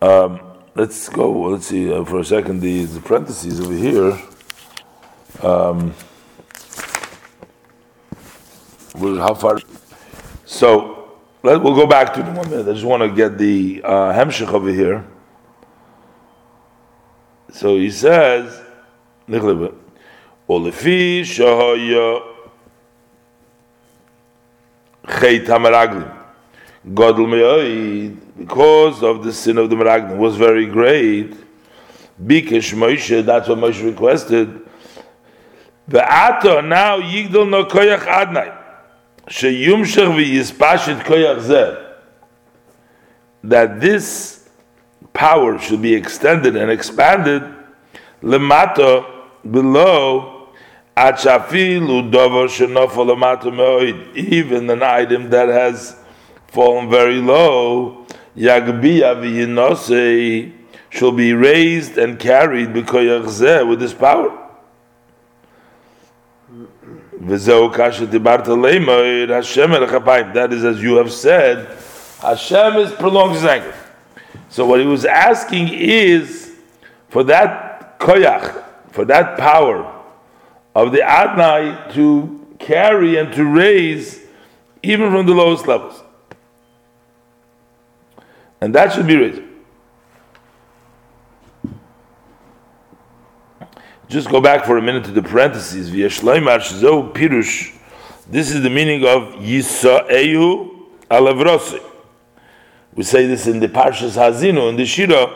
[0.02, 0.40] Um,
[0.74, 1.50] let's go.
[1.50, 2.62] Let's see uh, for a second.
[2.62, 4.18] These parentheses over here.
[5.44, 5.94] Um,
[9.18, 9.60] how far?
[10.46, 12.70] So let, we'll go back to the one minute.
[12.70, 14.14] I just want to get the uh,
[14.54, 15.06] over here.
[17.52, 18.62] So he says,
[19.28, 22.22] "Olefi shahaya
[25.06, 26.12] chait hameraglim."
[26.88, 31.34] Godel me'oid, because of the sin of the meraglim was very great.
[32.22, 34.62] Bikesh Moshe, that's what Moshe requested.
[35.88, 38.56] The Ve'ato now yigdol no koyach adnai.
[39.28, 41.78] Sheyumshach v'yispashit koyach zeh.
[43.44, 44.39] That this
[45.14, 47.44] power should be extended and expanded
[48.22, 49.06] lemato
[49.50, 50.50] below
[50.96, 54.16] achafilu dover shenofal lemato me'oid.
[54.16, 55.96] Even an item that has
[56.48, 58.06] fallen very low,
[58.36, 60.54] yagbiya v'yinosei
[60.90, 64.36] shall be raised and carried with this power.
[67.22, 67.34] That
[70.52, 71.78] is as you have said,
[72.22, 73.76] Hashem is prolonged his anger.
[74.50, 76.56] So what he was asking is
[77.10, 79.96] for that koyach, for that power
[80.76, 84.26] of the Adnai to carry and to raise
[84.84, 86.02] even from the lowest levels.
[88.62, 89.42] And that should be raised.
[94.10, 95.92] Just go back for a minute to the parentheses.
[95.92, 97.76] pirush.
[98.28, 101.84] This is the meaning of Yisa'ehu alavrosi.
[102.96, 105.32] We say this in the Parshas Hazinu, in the Shira.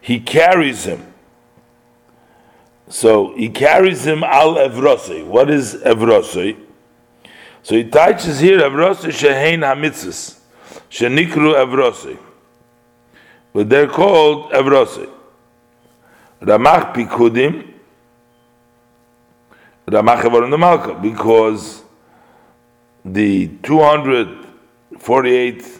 [0.00, 1.12] He carries him.
[2.88, 5.24] So he carries him al evrosi.
[5.24, 6.56] What is evrosi?
[7.62, 10.40] So he touches here evrosi shehein hamitzis.
[10.90, 12.18] Shenikru evrosi.
[13.52, 15.08] But they're called evrosi.
[16.40, 17.70] Ramach pikudim
[19.90, 21.82] Ramachavar the Malka, because
[23.04, 25.79] the 248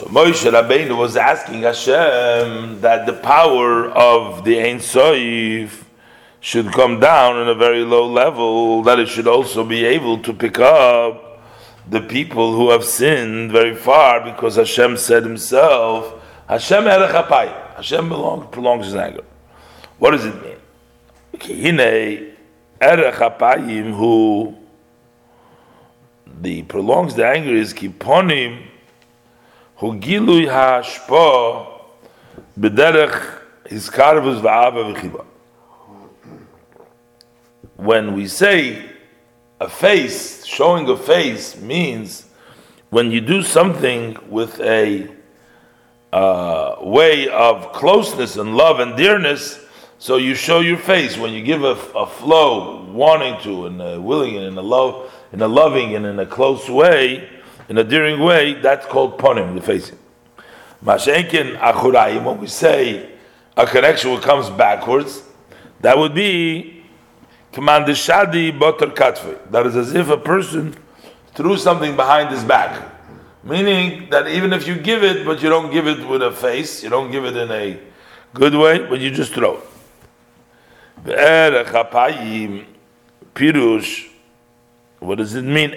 [0.00, 5.84] so Moshe Rabbeinu was asking Hashem that the power of the Ein Soif
[6.40, 10.32] should come down in a very low level, that it should also be able to
[10.32, 11.42] pick up
[11.86, 16.14] the people who have sinned very far, because Hashem said himself,
[16.48, 19.24] Hashem Hashem belongs, prolongs his anger.
[19.98, 20.56] What does it mean?
[21.42, 22.36] Hine
[22.80, 24.56] erech apayim who
[26.40, 28.69] the prolongs the anger is kiponim
[29.80, 31.80] gilui hashpo
[32.58, 35.24] bederech hiskarvus v'chiba.
[37.76, 38.90] When we say
[39.58, 42.26] a face, showing a face means
[42.90, 45.08] when you do something with a
[46.12, 49.60] uh, way of closeness and love and dearness,
[49.98, 54.36] so you show your face when you give a, a flow, wanting to and willing
[54.36, 57.28] and in a love, in a loving and in a close way,
[57.70, 58.54] in a daring way.
[58.54, 59.96] That's called ponim, the facing.
[60.84, 62.24] Mashenkin achurayim.
[62.24, 63.08] When we say
[63.56, 65.22] a connection which comes backwards,
[65.80, 66.84] that would be
[67.52, 69.50] command shadi botar katfe.
[69.50, 70.76] That is as if a person
[71.34, 72.90] threw something behind his back,
[73.44, 76.82] meaning that even if you give it, but you don't give it with a face,
[76.82, 77.78] you don't give it in a
[78.34, 79.64] good way, but you just throw it.
[83.32, 84.08] Pirush,
[84.98, 85.76] what does it mean?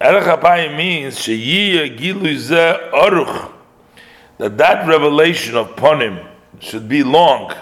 [0.00, 3.52] Erech means Sheyiyah Gilu Aruch,
[4.38, 6.26] that that revelation of Ponim
[6.60, 7.54] should be long.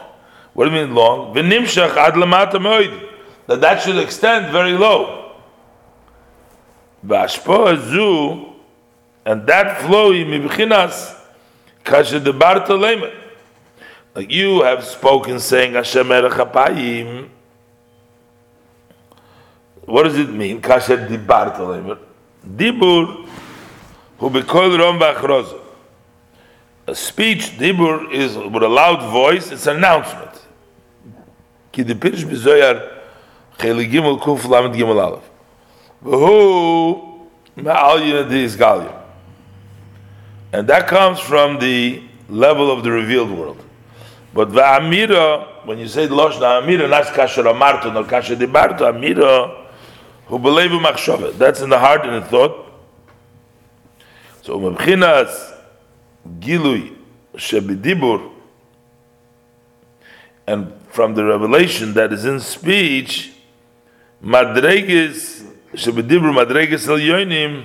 [0.52, 1.34] What do you mean long?
[1.34, 3.08] V'nimshach ad lamata moed,
[3.46, 5.32] that that should extend very low.
[7.06, 8.52] V'ashpo azu,
[9.24, 11.16] and that flow mibchinas
[11.84, 13.14] kashe debarta lemet
[14.14, 17.28] like you have spoken saying Hashem Erech
[19.84, 20.62] What does it mean?
[20.62, 21.98] Kasher dibart alemer.
[22.48, 23.26] Dibur
[24.18, 25.60] who bekol rom ba'achroz.
[26.86, 30.30] A speech, dibur, is with a loud voice, it's an announcement.
[31.72, 33.00] Ki de pirish bezoyar
[33.58, 35.22] cheli gimel kuf lamed gimel alef.
[36.04, 37.26] V'hu
[37.56, 38.94] ma'al yinadis galim.
[40.52, 43.60] And that comes from the level of the revealed world.
[44.32, 48.80] But the Amira, when you say the Losh Amira, not Kasher Amarto, nor Kasher Dibarto,
[48.80, 49.63] Amira
[50.26, 51.36] Hu belevu machshava.
[51.36, 52.72] That's in the heart and the thought.
[54.42, 55.54] So mebchinas
[56.38, 56.96] gilui
[57.34, 58.30] shebidibur,
[60.46, 63.32] and from the revelation that is in speech,
[64.22, 67.64] madreges shebidibur madreges el yoinim,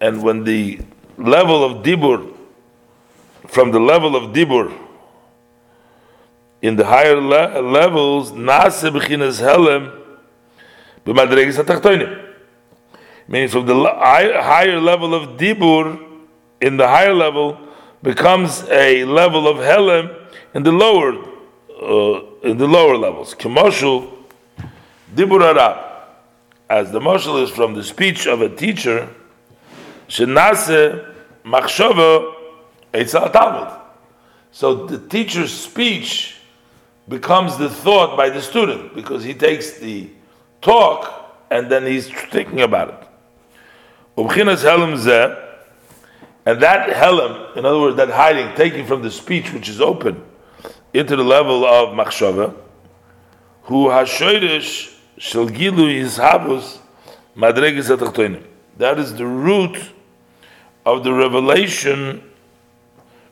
[0.00, 0.80] and when the
[1.18, 2.32] level of dibur,
[3.48, 4.72] from the level of dibur,
[6.62, 10.05] in the higher le- levels, nase b'chinas helem.
[13.28, 16.04] Meaning from the higher level of dibur,
[16.60, 17.58] in the higher level,
[18.02, 21.12] becomes a level of helem in the lower,
[21.80, 23.34] uh, in the lower levels.
[23.34, 24.12] Kemoshul,
[25.14, 25.86] dibur arab,
[26.68, 29.08] as the moshul is from the speech of a teacher,
[30.08, 31.14] shenase
[31.44, 32.34] machshava
[32.92, 33.80] etzel talmud.
[34.50, 36.38] So the teacher's speech
[37.08, 40.10] becomes the thought by the student because he takes the
[40.66, 43.02] talk and then he's thinking about it.
[46.46, 50.22] And that helam, in other words, that hiding, taking from the speech which is open
[50.92, 52.54] into the level of machshava,
[53.62, 56.78] who hashoirish shel gilu yizhabus
[57.36, 58.44] madregis atachtoinim.
[58.78, 59.78] That is the root
[60.84, 62.22] of the revelation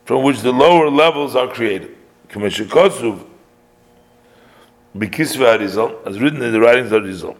[0.04, 1.96] from which the lower levels are created.
[2.28, 3.26] Kameshikosuv
[4.96, 7.36] Bikisva Arizal, as written in the writings of Arizal.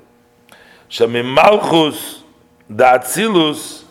[0.91, 2.23] Shamim Malchus,
[2.69, 3.85] the Atzilus,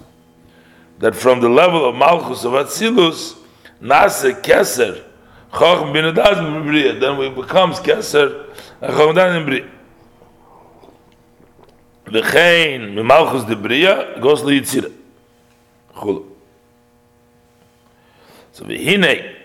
[0.99, 3.37] that from the level of Malchus of Atzilus,
[3.81, 5.03] Nase Keser,
[5.51, 8.49] Chochm bin Adaz then we becomes Keser,
[8.81, 9.69] and Chochm Dan Briya.
[12.05, 14.93] V'chein, Malchus de goes to Yitzira.
[15.95, 16.25] Chulu.
[18.51, 19.35] So v'hinei,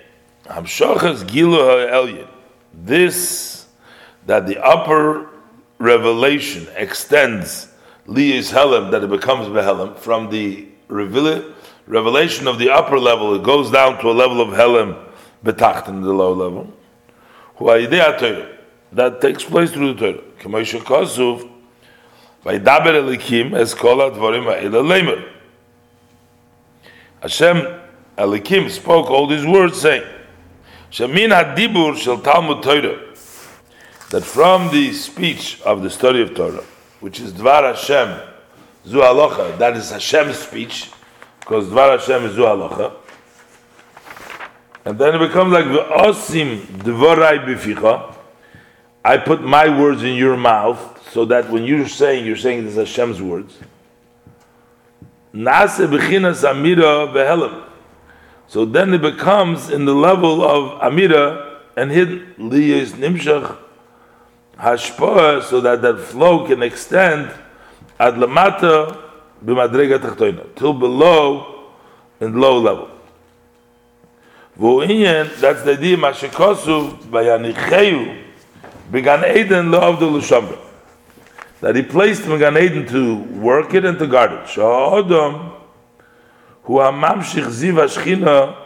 [0.44, 2.28] Hamshochas Gilu HaElyin,
[2.74, 3.57] this
[4.28, 5.26] that the upper
[5.78, 7.68] revelation extends
[8.06, 10.66] liyis helem that it becomes behelem from the
[11.86, 15.02] revelation of the upper level it goes down to a level of helem
[15.42, 16.70] betacht in the lower level.
[18.92, 20.22] That takes place through the Torah.
[20.40, 21.50] K'moshe kosuv
[22.44, 25.26] vaydaber elikim es kol advarim ha'ila lemer
[27.22, 27.80] Hashem
[28.18, 30.04] elikim spoke all these words saying
[30.90, 33.07] shemin hadibur shel Talmud Torah
[34.10, 36.64] that from the speech of the study of Torah,
[37.00, 38.20] which is Dvar Hashem,
[38.86, 40.90] Zu Halacha, that is Hashem's speech,
[41.40, 42.94] because Dvar Hashem is Zu Halacha,
[44.86, 48.14] and then it becomes like V'osim Dvorai Bificha,
[49.04, 52.76] I put my words in your mouth, so that when you're saying, you're saying this
[52.76, 53.58] Hashem's words.
[55.34, 57.64] Nase Bechinas Amira Behelim.
[58.46, 63.58] So then it becomes in the level of Amira and hidden Liyas Nimshach
[64.58, 67.30] hashpoa so that that flow can extend
[67.98, 68.98] ad lamata
[69.44, 71.70] b'madrega tachtoina till below
[72.20, 72.90] and low level.
[74.58, 78.24] V'oinyan that's the idea mashikosu bayanicheyu
[78.90, 80.58] began Eden lo avdol l'shamra
[81.60, 84.46] that he placed him in Gan Eden to work it and to guard it.
[84.46, 85.52] Sha'odom
[86.62, 88.56] hu ha-mamshich ziv ha-shchina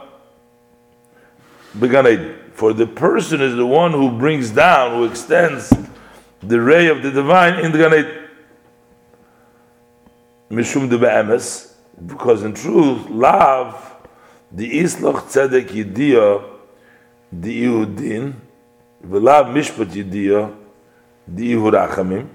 [1.78, 5.74] began Eden for the person is the one who brings down, who extends
[6.38, 8.22] the ray of the divine in the Gan
[10.48, 11.74] Mishum de be'emes,
[12.06, 13.96] because in truth, love,
[14.52, 16.44] the isloch tzedek yidia,
[17.32, 18.34] the ihudin,
[19.04, 20.54] v'lav mishpat yidia,
[21.26, 22.28] the ihurachamim,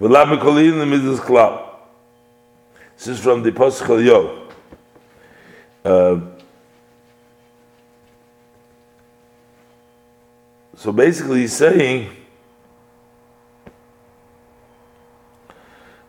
[0.00, 1.62] v'lav mikolin the midas klal.
[2.96, 4.48] This is from the Pascal Yo.
[5.84, 6.31] Uh,
[10.82, 12.10] So basically, he's saying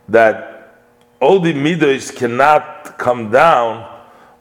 [0.10, 0.82] that
[1.22, 3.88] all the midos cannot come down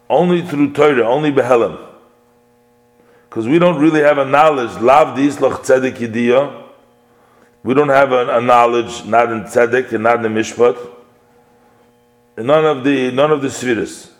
[0.08, 1.86] only through Torah, only behelim.
[3.28, 6.66] Because we don't really have a knowledge, lav dislach tzedek yidiyah.
[7.62, 10.78] We don't have a, a, knowledge, not in tzedek and not in mishpat.
[12.38, 14.10] And none of the none of the spheres.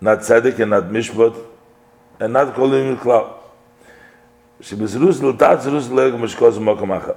[0.00, 1.38] Not tzedek and not mishpat,
[2.20, 3.33] and not kolim klal.
[4.64, 7.12] שבזרוס לטאט זרוס לג משקוז מקום אחר.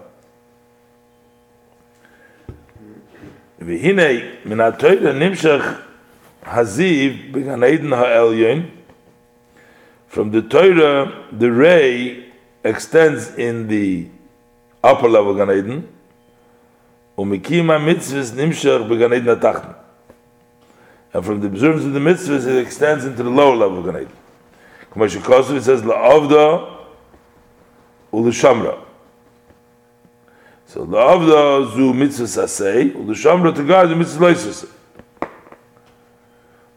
[3.59, 4.03] והנה
[4.45, 5.79] מן התוירה נמשך
[6.45, 8.65] הזיב בגן עדן העליון.
[10.11, 11.07] From the Torah
[11.39, 12.25] the ray
[12.63, 14.07] extends in the
[14.83, 15.81] upper level Gan Eden
[17.17, 19.71] ומקים המצווס נמשך בגן עדן התחתן
[21.13, 25.07] and from the observance of the mitzvahs it extends into the lower level Gan Eden.
[25.07, 26.76] שכוסו it says לעובדו
[28.17, 28.79] ulushamra.
[30.65, 34.69] So the Avda zu mitzvah sasei, und the Shamra to God zu mitzvah leisasei.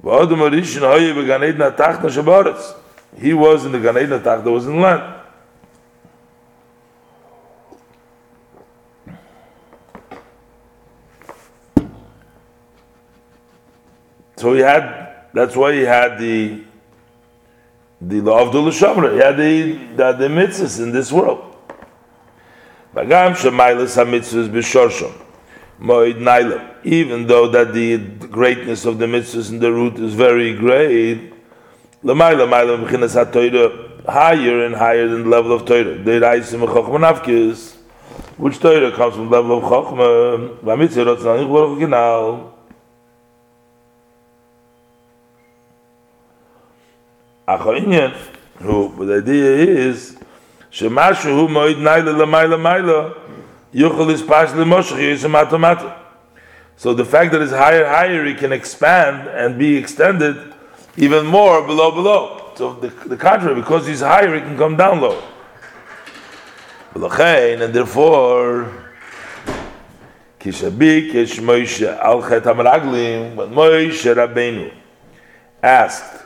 [0.03, 2.75] V'adam Arishin hoye began Eden atach na Shabbaretz.
[3.19, 5.17] He was in the Gan Eden atach that was in land.
[14.37, 16.65] So he had, that's why he had the
[18.01, 19.23] the law of the Shamra.
[19.23, 21.57] Had the, the, the mitzvahs in this world.
[22.95, 23.35] Vagam.
[25.81, 26.77] Moed.
[26.85, 31.33] Even though that the greatness of the mitzvahs in the root is very great,
[34.07, 35.99] higher and higher than the level of Torah.
[38.37, 39.65] Which Torah comes from the level of
[41.79, 42.50] Ginal.
[47.59, 48.15] Achoinyan,
[48.59, 50.17] who, the idea is,
[50.71, 53.15] shemashu naila maila,
[53.73, 55.97] yuchel is automata.
[56.77, 60.55] So the fact that it's higher, higher, it can expand and be extended
[60.97, 62.53] even more below, below.
[62.55, 65.23] So the, the contrary, because he's higher, it can come down low.
[66.95, 68.91] And therefore,
[70.41, 74.73] Kishabik Kish Moshe Al Chet Hamraglim, when Moshe Rabbeinu
[75.63, 76.20] asked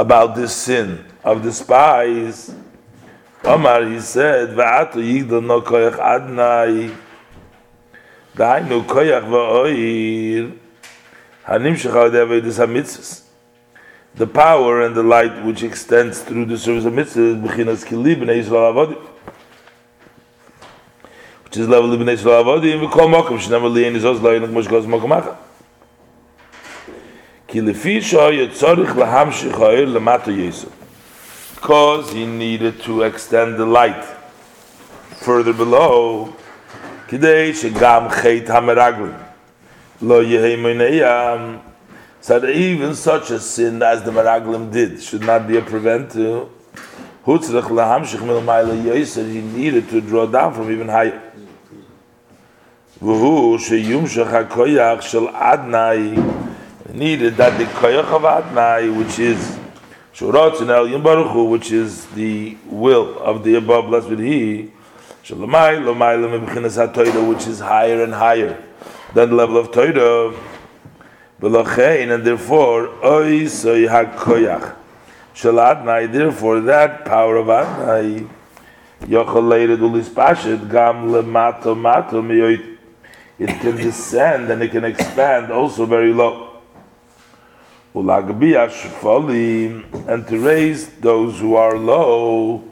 [0.00, 2.54] about this sin of the spies,
[3.44, 6.94] Omar, he said, Va'atu yigdal no koyach adnai,
[8.34, 10.56] Dainu koyach va'oir,
[11.46, 13.22] Hanim shechal de'avedis ha-mitzvahs.
[14.14, 18.42] The power and the light which extends through the service of mitzvahs, b'chinas kili b'nei
[18.42, 19.06] Yisrael avodim.
[21.44, 25.36] Which is level of v'kol mokum, sh'never li'en izos lo'yin, k'mosh goz mokum achah.
[26.86, 27.38] Ki lefi shoy tzorich lahamshich ha'ir lemato Yisrael
[31.60, 34.02] because he needed to extend the light
[35.20, 36.34] further below.
[42.22, 46.12] So that even such a sin as the meraglim did should not be a prevent
[46.12, 46.48] to.
[47.26, 47.38] He
[49.40, 51.20] needed to draw down from even higher.
[56.94, 59.58] Needed that the koyach of adnai, which is
[60.14, 64.70] Shurat in El Baruch which is the will of the above, blessed He,
[65.24, 68.62] Shalamai, Lamai, Lamibchinas HaToida, which is higher and higher
[69.14, 70.36] than the level of Toida,
[71.40, 74.74] Belachein, and therefore, Oy Soy HaKoyach,
[75.34, 78.28] Shaladnai, therefore that power of Adnai,
[79.02, 82.76] Yochel Leire Dulis Pashet, Gam Lemato Mato Meyoit,
[83.38, 86.49] it can descend and it can expand also very low
[87.92, 88.06] and
[90.28, 92.62] to raise those who are low,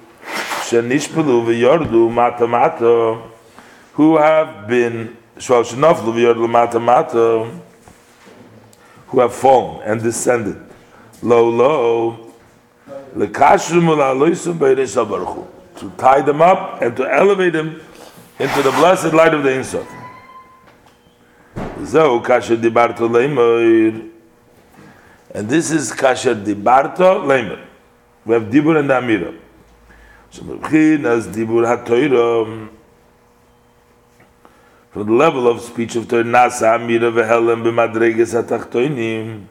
[3.94, 5.16] who have been
[9.08, 10.56] who have fallen and descended
[11.22, 12.32] low low,
[15.76, 17.80] to tie them up and to elevate them
[18.38, 19.88] into the blessed light of the Ein Sof.
[21.84, 24.10] Zeu kasher dibarto leimoir,
[25.34, 27.64] and this is kasher dibarto lemer.
[28.24, 29.38] We have dibur and amira.
[30.30, 32.68] So as dibur hatoira
[34.90, 39.44] from the level of speech of Torah nasa amira vehelem b'madreges hatachtoinim.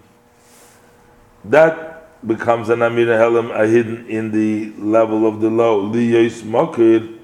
[1.46, 5.90] That becomes an amira helem a hidden in the level of the low.
[5.92, 7.20] Liyos mokir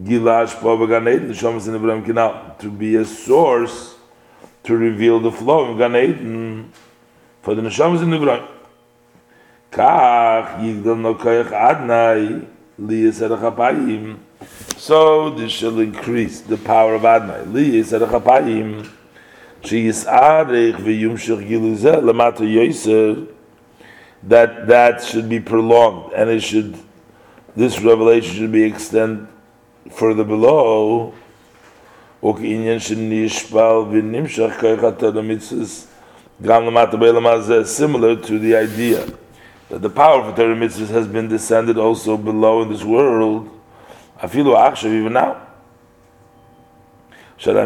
[0.00, 3.94] gilash po b'ganeden shomas in Abraham Kinal to be a source
[4.64, 6.72] to reveal the flow of Gan Eden
[7.45, 8.43] for the neshamas in the brain.
[9.71, 12.45] Kach yigdal no koyach adnai
[12.79, 14.17] liyas erachapayim.
[14.77, 17.45] So this shall increase the power of Adnai.
[17.45, 18.89] Liyas erachapayim.
[19.63, 23.27] She is arich v'yumshach giluzeh lamata yoiser.
[24.23, 26.77] That that should be prolonged and it should
[27.55, 29.27] this revelation should be extended
[29.91, 31.13] further below.
[32.23, 35.65] וכעניין שנשפל ונמשך כוח התורה מצווה
[36.40, 39.06] similar to the idea
[39.68, 43.48] that the power of Torah mitzvahs has been descended also below in this world.
[44.20, 45.42] Afilu achshav even now.
[47.38, 47.58] There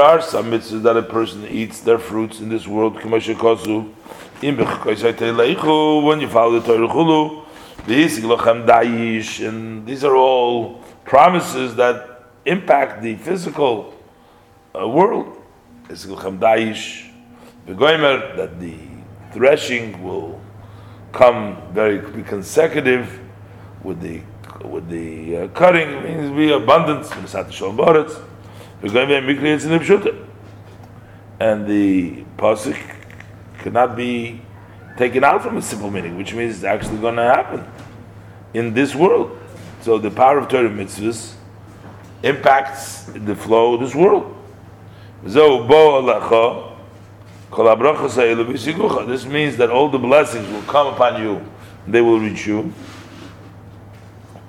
[0.00, 3.02] are some mitzvahs that a person eats their fruits in this world.
[3.04, 3.34] When you
[6.28, 7.44] follow the Torah chulu,
[9.46, 12.17] and these are all promises that
[12.48, 13.94] impact the physical
[14.74, 15.36] uh, world.
[15.88, 15.96] That
[18.60, 18.76] the
[19.32, 20.40] threshing will
[21.12, 23.20] come very be consecutive
[23.82, 24.22] with the
[24.64, 27.10] with the uh, cutting it means be abundance.
[27.14, 29.78] We're going to be in the
[31.40, 32.78] and the pasuk
[33.58, 34.40] cannot be
[34.96, 37.64] taken out from a simple meaning, which means it's actually going to happen
[38.54, 39.38] in this world.
[39.80, 41.34] So the power of Torah mitzvahs
[42.22, 44.34] impacts the flow of this world.
[49.06, 51.40] This means that all the blessings will come upon you,
[51.86, 52.72] they will reach you.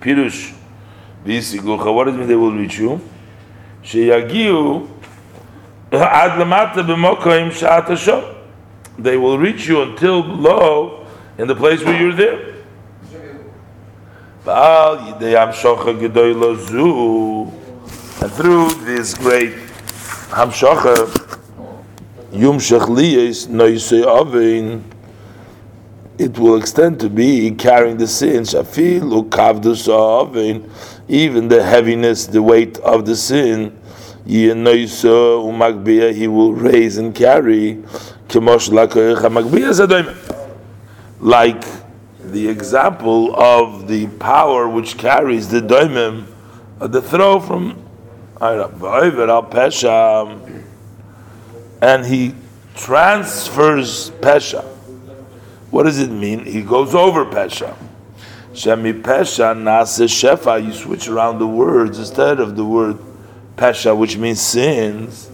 [0.01, 0.53] Pirush,
[1.23, 2.99] what does it mean they will reach you?
[8.97, 11.05] They will reach you until below
[11.37, 12.55] in the place where you're there.
[18.21, 19.53] And through this great
[20.29, 21.07] Hamshacha,
[22.33, 24.83] Yumshach Liyes Noisei Avin,
[26.17, 30.69] it will extend to be carrying the sins, Shafilu Kavdus Avin,
[31.07, 33.79] even the heaviness, the weight of the sin,
[34.25, 34.49] he
[36.27, 37.75] will raise and carry,
[38.27, 40.17] Kemosh Lakoich Hamagbia
[41.21, 41.63] like
[42.19, 46.25] the example of the power which carries the daimim,
[46.81, 47.88] uh, the throw from
[51.81, 52.33] and he
[52.75, 54.63] transfers pesha.
[55.71, 56.45] What does it mean?
[56.45, 57.75] He goes over pesha.
[58.53, 60.65] Shemi pesha nase shefa.
[60.65, 62.97] You switch around the words instead of the word
[63.57, 65.29] pesha, which means sins,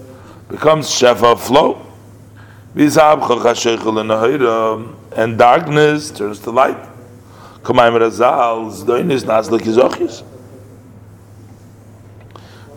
[0.50, 1.82] becomes shefa flow.
[5.16, 6.78] And darkness turns to light.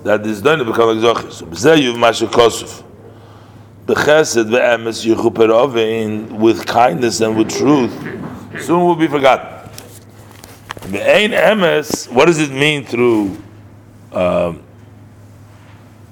[0.05, 1.43] That is done to become like zochis.
[6.31, 7.93] With kindness and with truth,
[8.62, 9.59] soon will be forgotten.
[12.15, 13.37] What does it mean through
[14.12, 14.62] um,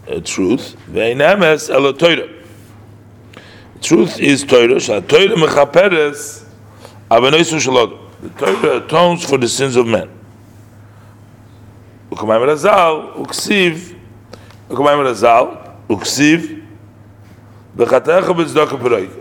[0.08, 0.76] uh, truth?
[3.82, 4.80] Truth is Torah.
[4.80, 6.44] Torah mechaperes
[7.10, 7.98] avanoisu shalod.
[8.22, 10.15] The Torah atones for the sins of men.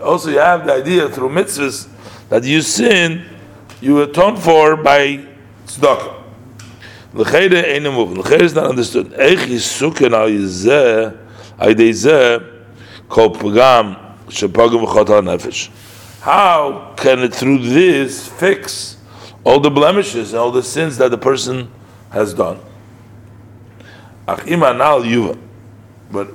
[0.02, 1.88] Also, you have the idea through mitzvahs
[2.28, 3.24] that you sin,
[3.80, 5.24] you atone for by.
[7.14, 8.16] L'chayre ain't a move.
[8.16, 9.12] L'chayre is not understood.
[9.12, 11.16] Eich yisuken al yizeh,
[11.58, 12.40] aydei zeh,
[13.08, 14.06] kol pagam
[16.20, 18.96] how can it through this fix
[19.44, 21.70] all the blemishes and all the sins that the person
[22.10, 22.58] has done?
[24.26, 24.44] But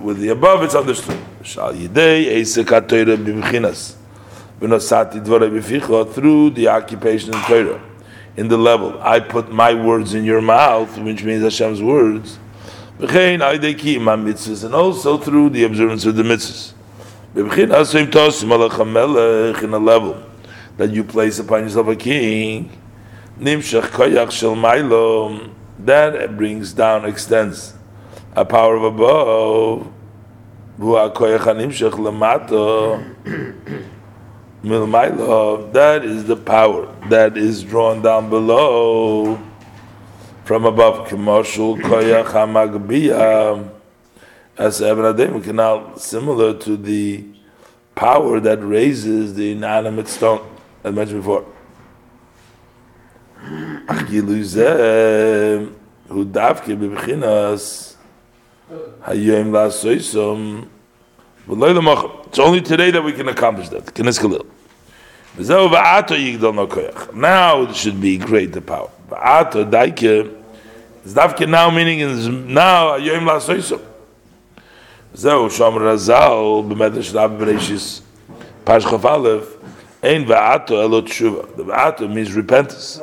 [0.02, 1.20] with the above, it's understood.
[6.14, 7.82] Through the occupation of Torah,
[8.38, 12.40] in the level, I put my words in your mouth, which means Hashem's words,
[13.00, 13.44] and
[14.74, 16.72] also through the observance of the mitzvahs.
[19.64, 20.24] In a level
[20.78, 22.70] that you place upon yourself a king,
[25.84, 27.74] that brings down, extends
[28.36, 29.92] a power of above.
[34.64, 39.40] That is the power that is drawn down below.
[40.46, 41.08] From above.
[44.58, 47.26] As Eben Adem canal, similar to the
[47.96, 50.48] power that raises the inanimate stone,
[50.84, 51.46] as mentioned before.
[59.06, 60.68] Hayom la'soisom
[61.48, 62.28] v'loy l'mochem.
[62.28, 63.86] It's only today that we can accomplish that.
[63.86, 64.20] K'nes
[65.38, 67.14] v'ato yigdol no koyach.
[67.14, 68.90] Now it should be great the power.
[69.10, 70.34] V'ato daike
[71.06, 73.82] zdavke now meaning is now hayom la'soisom.
[75.14, 78.02] V'zeu shom razal b'medrash rab b'reishis
[78.66, 79.58] pashchof aleph
[80.04, 81.56] Ein va'ato elo tshuva.
[81.56, 83.00] The va'ato means repentance.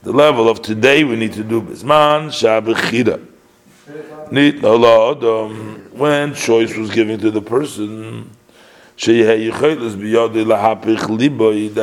[0.02, 3.18] The level of today we need to do Bisman Shabichida.
[5.92, 8.30] When choice was given to the person,
[8.98, 9.06] that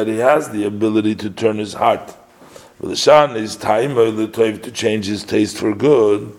[0.08, 2.16] he has the ability to turn his heart.
[2.82, 2.96] To
[4.72, 6.39] change his taste for good.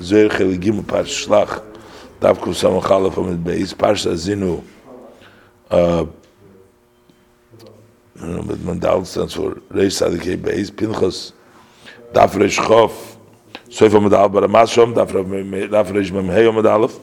[0.00, 1.60] זער חלגים פאר שלאך
[2.22, 3.72] דאַפ קומט סאמע חאלף פון מיט בייס.
[3.72, 4.60] פאר זיינו
[5.70, 5.76] א
[8.20, 11.32] מיט מן דאלסטנס פון רייס אַ דיי בייס פינחס
[12.12, 13.16] דאַפ רש חוף
[13.70, 16.98] סוף פון דאַפ באר מאסום דאַפ רב מיט דאַפ רש מיט היי אומ דאַלף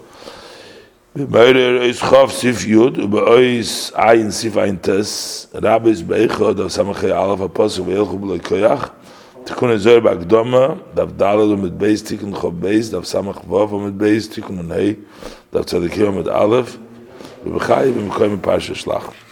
[1.15, 6.02] Bei mir is khauf sif yud u bei eis ein sif ein tes rab is
[6.02, 7.06] bei khod samach
[9.44, 14.30] תיקון אזור בהקדומה, דף דלת עומד בייס תיקון חוב בייס, דף סמך ווב עומד בייס
[14.30, 14.76] תיקון ה,
[15.53, 16.61] דף צדיקים עומד א',
[17.45, 19.23] ובחי במקום מפרש השלחת.